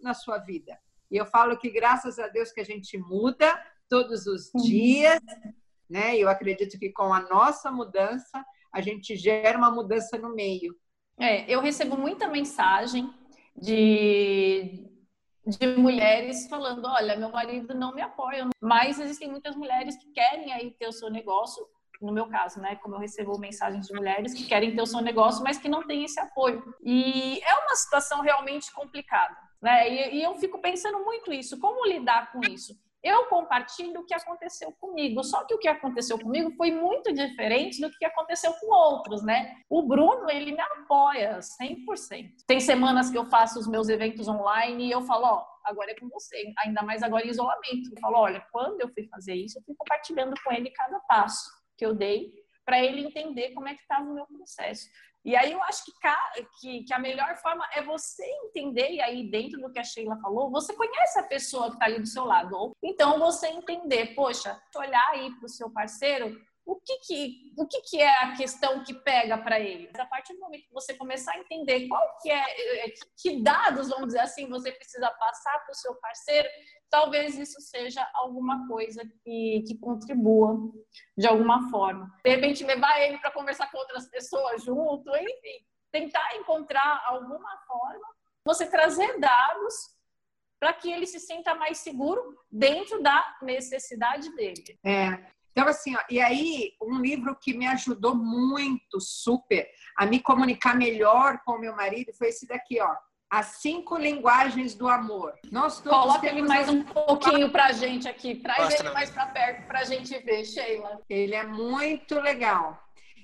na 0.00 0.14
sua 0.14 0.38
vida. 0.38 0.76
E 1.08 1.16
eu 1.16 1.26
falo 1.26 1.56
que 1.56 1.70
graças 1.70 2.18
a 2.18 2.26
Deus 2.26 2.50
que 2.50 2.60
a 2.60 2.64
gente 2.64 2.98
muda 2.98 3.56
todos 3.88 4.26
os 4.26 4.52
uhum. 4.52 4.62
dias, 4.62 5.20
né? 5.92 6.16
Eu 6.16 6.28
acredito 6.30 6.78
que 6.78 6.90
com 6.90 7.12
a 7.12 7.20
nossa 7.20 7.70
mudança 7.70 8.44
a 8.72 8.80
gente 8.80 9.14
gera 9.14 9.58
uma 9.58 9.70
mudança 9.70 10.16
no 10.16 10.34
meio. 10.34 10.74
É, 11.20 11.44
eu 11.52 11.60
recebo 11.60 11.98
muita 11.98 12.26
mensagem 12.26 13.12
de, 13.54 14.88
de 15.46 15.66
mulheres 15.76 16.48
falando, 16.48 16.86
olha, 16.86 17.14
meu 17.14 17.30
marido 17.30 17.74
não 17.74 17.94
me 17.94 18.00
apoia, 18.00 18.48
mas 18.58 18.98
existem 18.98 19.28
muitas 19.28 19.54
mulheres 19.54 19.94
que 19.96 20.10
querem 20.12 20.50
aí 20.50 20.70
ter 20.70 20.88
o 20.88 20.92
seu 20.92 21.10
negócio, 21.10 21.62
no 22.00 22.10
meu 22.10 22.26
caso, 22.26 22.58
né, 22.58 22.76
como 22.76 22.94
eu 22.94 22.98
recebo 22.98 23.38
mensagens 23.38 23.86
de 23.86 23.94
mulheres 23.94 24.32
que 24.32 24.46
querem 24.46 24.74
ter 24.74 24.82
o 24.82 24.86
seu 24.86 25.02
negócio, 25.02 25.44
mas 25.44 25.58
que 25.58 25.68
não 25.68 25.86
têm 25.86 26.04
esse 26.04 26.18
apoio. 26.18 26.74
E 26.82 27.38
é 27.44 27.54
uma 27.54 27.76
situação 27.76 28.22
realmente 28.22 28.72
complicada, 28.72 29.36
né? 29.60 29.88
E, 29.88 30.16
e 30.16 30.22
eu 30.22 30.34
fico 30.36 30.58
pensando 30.60 31.04
muito 31.04 31.30
isso, 31.32 31.60
como 31.60 31.86
lidar 31.86 32.32
com 32.32 32.40
isso? 32.40 32.74
Eu 33.02 33.26
compartilho 33.26 34.00
o 34.00 34.04
que 34.04 34.14
aconteceu 34.14 34.72
comigo. 34.72 35.24
Só 35.24 35.44
que 35.44 35.54
o 35.54 35.58
que 35.58 35.68
aconteceu 35.68 36.18
comigo 36.18 36.52
foi 36.52 36.70
muito 36.70 37.12
diferente 37.12 37.80
do 37.80 37.90
que 37.90 38.04
aconteceu 38.04 38.52
com 38.54 38.72
outros, 38.72 39.24
né? 39.24 39.56
O 39.68 39.82
Bruno, 39.82 40.30
ele 40.30 40.52
me 40.52 40.60
apoia 40.60 41.40
100%. 41.40 42.44
Tem 42.46 42.60
semanas 42.60 43.10
que 43.10 43.18
eu 43.18 43.24
faço 43.26 43.58
os 43.58 43.66
meus 43.66 43.88
eventos 43.88 44.28
online 44.28 44.86
e 44.86 44.90
eu 44.90 45.02
falo, 45.02 45.26
ó, 45.26 45.44
agora 45.64 45.90
é 45.90 45.98
com 45.98 46.08
você, 46.08 46.52
ainda 46.64 46.82
mais 46.82 47.02
agora 47.02 47.26
em 47.26 47.30
isolamento. 47.30 47.90
Eu 47.92 48.00
falo, 48.00 48.18
olha, 48.18 48.46
quando 48.52 48.80
eu 48.80 48.88
fui 48.92 49.06
fazer 49.08 49.34
isso, 49.34 49.58
eu 49.58 49.62
fui 49.64 49.74
compartilhando 49.76 50.34
com 50.44 50.52
ele 50.52 50.70
cada 50.70 51.00
passo 51.00 51.50
que 51.76 51.84
eu 51.84 51.94
dei 51.94 52.30
para 52.64 52.78
ele 52.82 53.04
entender 53.04 53.50
como 53.52 53.68
é 53.68 53.74
que 53.74 53.82
estava 53.82 54.08
o 54.08 54.14
meu 54.14 54.26
processo. 54.26 54.88
E 55.24 55.36
aí 55.36 55.52
eu 55.52 55.62
acho 55.62 55.84
que, 55.84 55.92
que, 56.60 56.84
que, 56.84 56.92
a 56.92 56.98
melhor 56.98 57.36
forma 57.36 57.64
é 57.74 57.82
você 57.82 58.24
entender, 58.44 58.90
e 58.90 59.00
aí 59.00 59.30
dentro 59.30 59.60
do 59.60 59.70
que 59.70 59.78
a 59.78 59.84
Sheila 59.84 60.18
falou, 60.20 60.50
você 60.50 60.74
conhece 60.74 61.18
a 61.18 61.22
pessoa 61.22 61.68
que 61.68 61.74
está 61.74 61.86
ali 61.86 62.00
do 62.00 62.06
seu 62.06 62.24
lado. 62.24 62.76
Então 62.82 63.20
você 63.20 63.46
entender, 63.46 64.14
poxa, 64.14 64.60
olhar 64.74 65.10
aí 65.10 65.30
para 65.36 65.46
o 65.46 65.48
seu 65.48 65.70
parceiro, 65.70 66.36
o 66.64 66.76
que, 66.76 66.96
que, 66.98 67.52
o 67.56 67.66
que, 67.66 67.80
que 67.82 68.00
é 68.00 68.22
a 68.22 68.36
questão 68.36 68.84
que 68.84 68.94
pega 68.94 69.36
para 69.36 69.58
ele? 69.58 69.90
A 69.98 70.06
partir 70.06 70.34
do 70.34 70.40
momento 70.40 70.66
que 70.66 70.72
você 70.72 70.94
começar 70.94 71.32
a 71.32 71.38
entender 71.38 71.88
qual 71.88 72.18
que 72.20 72.30
é, 72.30 72.86
é 72.86 72.92
que 73.16 73.42
dados, 73.42 73.88
vamos 73.88 74.08
dizer 74.08 74.20
assim, 74.20 74.48
você 74.48 74.70
precisa 74.70 75.10
passar 75.10 75.58
para 75.64 75.72
o 75.72 75.76
seu 75.76 75.94
parceiro, 75.96 76.48
talvez 76.88 77.36
isso 77.36 77.60
seja 77.60 78.08
alguma 78.14 78.68
coisa 78.68 79.02
que, 79.24 79.64
que 79.66 79.78
contribua 79.78 80.56
de 81.16 81.26
alguma 81.26 81.68
forma. 81.68 82.08
De 82.24 82.30
repente, 82.30 82.64
levar 82.64 83.00
ele 83.00 83.18
para 83.18 83.32
conversar 83.32 83.70
com 83.70 83.78
outras 83.78 84.08
pessoas 84.08 84.62
junto, 84.62 85.10
enfim, 85.16 85.66
tentar 85.90 86.36
encontrar 86.36 87.02
alguma 87.06 87.58
forma, 87.66 88.06
você 88.44 88.66
trazer 88.66 89.18
dados 89.18 89.74
para 90.60 90.72
que 90.72 90.92
ele 90.92 91.06
se 91.06 91.18
sinta 91.18 91.56
mais 91.56 91.78
seguro 91.78 92.38
dentro 92.48 93.02
da 93.02 93.36
necessidade 93.42 94.32
dele. 94.36 94.78
É. 94.84 95.32
Então, 95.52 95.68
assim, 95.68 95.94
ó, 95.94 96.00
e 96.10 96.20
aí, 96.20 96.72
um 96.80 96.98
livro 96.98 97.36
que 97.40 97.54
me 97.54 97.66
ajudou 97.66 98.14
muito, 98.14 98.98
super, 99.00 99.68
a 99.96 100.06
me 100.06 100.18
comunicar 100.18 100.74
melhor 100.74 101.40
com 101.44 101.52
o 101.52 101.58
meu 101.58 101.76
marido 101.76 102.12
foi 102.14 102.28
esse 102.28 102.46
daqui, 102.46 102.80
ó. 102.80 102.94
As 103.30 103.46
cinco 103.62 103.96
linguagens 103.96 104.74
do 104.74 104.88
amor. 104.88 105.32
Nós 105.50 105.80
Coloca 105.80 106.26
ele 106.26 106.42
mais 106.42 106.68
um 106.68 106.82
pouquinho 106.82 107.50
para 107.50 107.66
a 107.66 107.72
gente 107.72 108.06
aqui. 108.06 108.34
Traz 108.34 108.64
Mostra 108.64 108.86
ele 108.86 108.94
mais 108.94 109.08
para 109.08 109.26
perto 109.26 109.66
para 109.66 109.80
a 109.80 109.84
gente 109.84 110.18
ver, 110.18 110.44
Sheila. 110.44 111.00
Ele 111.08 111.34
é 111.34 111.46
muito 111.46 112.20
legal. 112.20 112.78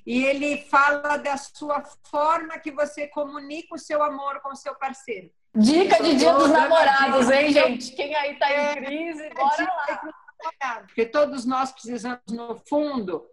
E 0.07 0.25
ele 0.25 0.62
fala 0.71 1.19
da 1.19 1.37
sua 1.37 1.83
forma 2.11 2.59
que 2.59 2.71
você 2.71 3.07
comunica 3.09 3.75
o 3.75 3.79
seu 3.79 4.03
amor 4.03 4.41
com 4.41 4.49
o 4.49 4.57
seu 4.57 4.75
parceiro. 4.75 5.31
Dica 5.55 6.03
de 6.03 6.17
dia 6.17 6.33
dos 6.33 6.51
namorados, 6.51 7.31
hein, 7.31 7.53
gente? 7.53 7.93
Quem 7.93 8.14
aí 8.14 8.33
está 8.33 8.51
em 8.51 8.55
é, 8.55 8.77
crise, 8.77 9.29
bora 9.35 9.64
lá. 9.64 10.14
Porque 10.87 11.07
todos 11.07 11.44
nós 11.44 11.73
precisamos, 11.73 12.21
no 12.31 12.57
fundo, 12.68 13.25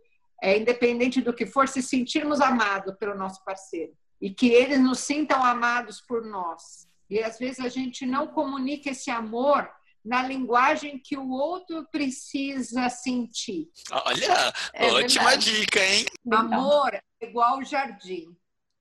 é, 0.41 0.57
independente 0.57 1.21
do 1.21 1.33
que 1.33 1.45
for, 1.45 1.67
se 1.67 1.81
sentirmos 1.81 2.41
amados 2.41 2.95
pelo 2.95 3.15
nosso 3.15 3.43
parceiro 3.43 3.93
e 4.21 4.29
que 4.29 4.47
eles 4.49 4.79
nos 4.79 4.99
sintam 4.99 5.43
amados 5.43 6.01
por 6.01 6.25
nós. 6.25 6.87
E 7.09 7.19
às 7.19 7.37
vezes 7.37 7.59
a 7.59 7.69
gente 7.69 8.05
não 8.05 8.27
comunica 8.27 8.89
esse 8.89 9.11
amor 9.11 9.69
na 10.03 10.21
linguagem 10.23 10.99
que 10.99 11.17
o 11.17 11.29
outro 11.31 11.87
precisa 11.91 12.89
sentir. 12.89 13.69
Olha, 13.91 14.53
é 14.73 14.91
ótima 14.91 15.29
verdade. 15.31 15.61
dica, 15.61 15.79
hein? 15.79 16.05
Amor 16.31 16.93
é 16.93 17.01
igual 17.21 17.63
jardim, 17.63 18.35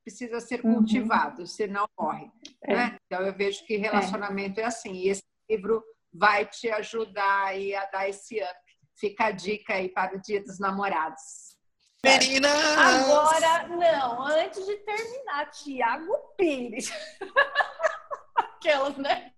precisa 0.04 0.38
ser 0.40 0.62
uhum. 0.64 0.74
cultivado, 0.74 1.40
uhum. 1.40 1.46
senão 1.46 1.88
morre. 1.98 2.30
É. 2.62 2.74
Né? 2.74 2.96
Então 3.06 3.24
eu 3.24 3.34
vejo 3.34 3.64
que 3.64 3.76
relacionamento 3.76 4.60
é. 4.60 4.64
é 4.64 4.66
assim. 4.66 4.92
E 4.92 5.08
esse 5.08 5.22
livro 5.50 5.82
vai 6.14 6.46
te 6.46 6.70
ajudar 6.70 7.46
aí 7.46 7.74
a 7.74 7.84
dar 7.86 8.08
esse 8.08 8.40
up. 8.40 8.60
Fica 8.96 9.26
a 9.26 9.30
dica 9.32 9.74
aí 9.74 9.88
para 9.88 10.16
o 10.16 10.20
Dia 10.20 10.42
dos 10.42 10.60
Namorados. 10.60 11.54
Meninas! 12.04 12.52
Agora, 12.78 13.66
não, 13.68 14.22
antes 14.26 14.64
de 14.64 14.76
terminar, 14.76 15.50
Tiago 15.50 16.16
Pires. 16.36 16.92
Aquelas, 18.36 18.96
né? 18.96 19.32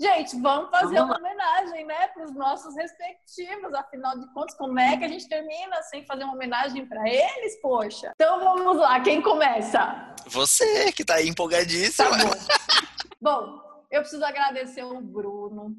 Gente, 0.00 0.40
vamos 0.40 0.70
fazer 0.70 0.96
vamos 0.96 1.10
uma 1.10 1.18
homenagem, 1.18 1.84
né, 1.84 2.08
para 2.08 2.24
os 2.24 2.34
nossos 2.34 2.74
respectivos. 2.74 3.72
Afinal 3.74 4.18
de 4.18 4.32
contas, 4.32 4.56
como 4.56 4.78
é 4.80 4.96
que 4.96 5.04
a 5.04 5.08
gente 5.08 5.28
termina 5.28 5.82
sem 5.82 6.04
fazer 6.04 6.24
uma 6.24 6.32
homenagem 6.32 6.86
para 6.86 7.06
eles, 7.08 7.60
poxa? 7.60 8.12
Então 8.14 8.40
vamos 8.40 8.78
lá, 8.78 8.98
quem 9.00 9.20
começa? 9.20 10.14
Você, 10.26 10.90
que 10.92 11.02
está 11.02 11.16
aí 11.16 11.28
empolgadíssima. 11.28 12.08
Tá 12.10 12.24
bom. 12.24 12.32
bom, 13.20 13.69
eu 13.90 14.00
preciso 14.00 14.24
agradecer 14.24 14.84
o 14.84 15.00
Bruno. 15.00 15.74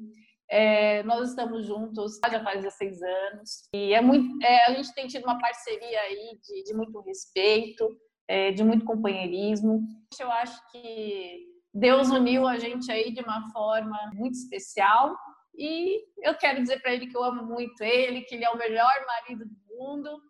É, 0.50 1.02
nós 1.04 1.30
estamos 1.30 1.66
juntos 1.66 2.20
já 2.30 2.42
faz 2.44 2.62
16 2.62 3.02
anos 3.02 3.68
e 3.74 3.94
é 3.94 4.02
muito, 4.02 4.44
é, 4.44 4.66
a 4.66 4.74
gente 4.74 4.92
tem 4.92 5.06
tido 5.06 5.24
uma 5.24 5.38
parceria 5.38 6.00
aí 6.00 6.38
de, 6.42 6.64
de 6.64 6.74
muito 6.74 7.00
respeito, 7.00 7.88
é, 8.28 8.50
de 8.52 8.62
muito 8.62 8.84
companheirismo. 8.84 9.80
Eu 10.20 10.30
acho 10.30 10.60
que 10.70 11.46
Deus 11.72 12.10
uniu 12.10 12.46
a 12.46 12.58
gente 12.58 12.92
aí 12.92 13.12
de 13.12 13.22
uma 13.22 13.50
forma 13.50 13.98
muito 14.12 14.34
especial 14.34 15.16
e 15.54 16.04
eu 16.22 16.34
quero 16.34 16.60
dizer 16.60 16.80
para 16.82 16.92
ele 16.92 17.06
que 17.06 17.16
eu 17.16 17.24
amo 17.24 17.44
muito 17.44 17.82
ele, 17.82 18.22
que 18.22 18.34
ele 18.34 18.44
é 18.44 18.50
o 18.50 18.58
melhor 18.58 18.92
marido 19.06 19.46
do 19.46 19.76
mundo. 19.76 20.20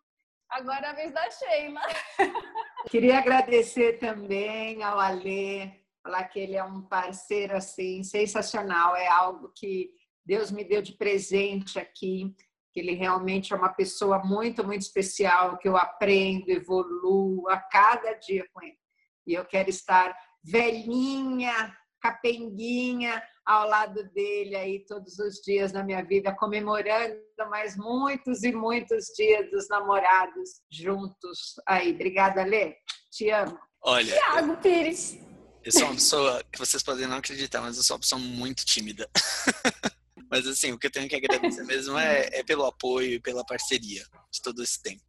Agora 0.48 0.86
é 0.86 0.90
a 0.90 0.94
vez 0.94 1.12
da 1.12 1.28
Sheila. 1.30 1.80
Queria 2.90 3.18
agradecer 3.18 3.98
também 3.98 4.82
ao 4.82 5.00
Alê, 5.00 5.81
falar 6.02 6.24
que 6.24 6.40
ele 6.40 6.56
é 6.56 6.64
um 6.64 6.82
parceiro 6.82 7.56
assim 7.56 8.02
sensacional, 8.02 8.96
é 8.96 9.06
algo 9.06 9.52
que 9.54 9.90
Deus 10.24 10.50
me 10.50 10.64
deu 10.64 10.82
de 10.82 10.92
presente 10.92 11.78
aqui, 11.78 12.34
que 12.72 12.80
ele 12.80 12.92
realmente 12.92 13.52
é 13.52 13.56
uma 13.56 13.72
pessoa 13.72 14.18
muito, 14.24 14.64
muito 14.64 14.82
especial, 14.82 15.58
que 15.58 15.68
eu 15.68 15.76
aprendo, 15.76 16.50
evoluo 16.50 17.48
a 17.48 17.58
cada 17.58 18.14
dia 18.14 18.46
com 18.52 18.62
ele. 18.62 18.78
E 19.26 19.34
eu 19.34 19.44
quero 19.44 19.68
estar 19.68 20.16
velhinha, 20.42 21.76
capenguinha, 22.00 23.22
ao 23.44 23.68
lado 23.68 24.04
dele 24.12 24.56
aí 24.56 24.84
todos 24.86 25.18
os 25.18 25.36
dias 25.36 25.72
da 25.72 25.82
minha 25.82 26.02
vida, 26.02 26.34
comemorando 26.34 27.16
mais 27.50 27.76
muitos 27.76 28.42
e 28.42 28.52
muitos 28.52 29.06
dias 29.16 29.50
dos 29.50 29.68
namorados 29.68 30.62
juntos 30.70 31.60
aí. 31.66 31.92
Obrigada, 31.92 32.44
Lê. 32.44 32.76
Te 33.10 33.30
amo. 33.30 33.58
Olha. 33.82 34.14
Tiago 34.14 34.56
Pires. 34.58 35.21
Eu 35.64 35.70
sou 35.70 35.84
uma 35.84 35.94
pessoa 35.94 36.44
que 36.50 36.58
vocês 36.58 36.82
podem 36.82 37.06
não 37.06 37.18
acreditar, 37.18 37.60
mas 37.60 37.76
eu 37.76 37.84
sou 37.84 37.94
uma 37.94 38.00
pessoa 38.00 38.20
muito 38.20 38.64
tímida. 38.64 39.08
mas 40.28 40.46
assim, 40.46 40.72
o 40.72 40.78
que 40.78 40.88
eu 40.88 40.90
tenho 40.90 41.08
que 41.08 41.14
agradecer 41.14 41.62
mesmo 41.64 41.96
é, 41.96 42.28
é 42.32 42.42
pelo 42.42 42.64
apoio 42.64 43.12
e 43.12 43.20
pela 43.20 43.44
parceria 43.44 44.04
de 44.30 44.42
todo 44.42 44.62
esse 44.62 44.82
tempo. 44.82 45.04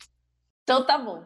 Então 0.63 0.85
tá 0.85 0.97
bom. 0.97 1.25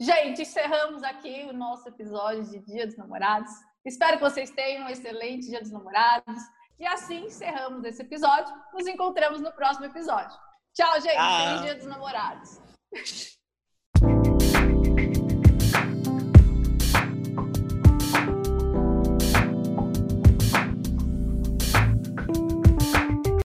Gente, 0.00 0.42
encerramos 0.42 1.02
aqui 1.02 1.44
o 1.50 1.52
nosso 1.52 1.88
episódio 1.88 2.44
de 2.44 2.60
Dia 2.60 2.86
dos 2.86 2.96
Namorados. 2.96 3.50
Espero 3.84 4.16
que 4.16 4.22
vocês 4.22 4.50
tenham 4.50 4.86
um 4.86 4.88
excelente 4.88 5.48
Dia 5.48 5.60
dos 5.60 5.72
Namorados. 5.72 6.40
E 6.78 6.86
assim 6.86 7.24
encerramos 7.24 7.84
esse 7.84 8.00
episódio. 8.02 8.54
Nos 8.72 8.86
encontramos 8.86 9.40
no 9.40 9.52
próximo 9.52 9.86
episódio. 9.86 10.38
Tchau, 10.72 11.00
gente. 11.00 11.16
Ah. 11.16 11.46
Feliz 11.48 11.62
Dia 11.62 11.74
dos 11.74 11.86
Namorados. 11.86 12.60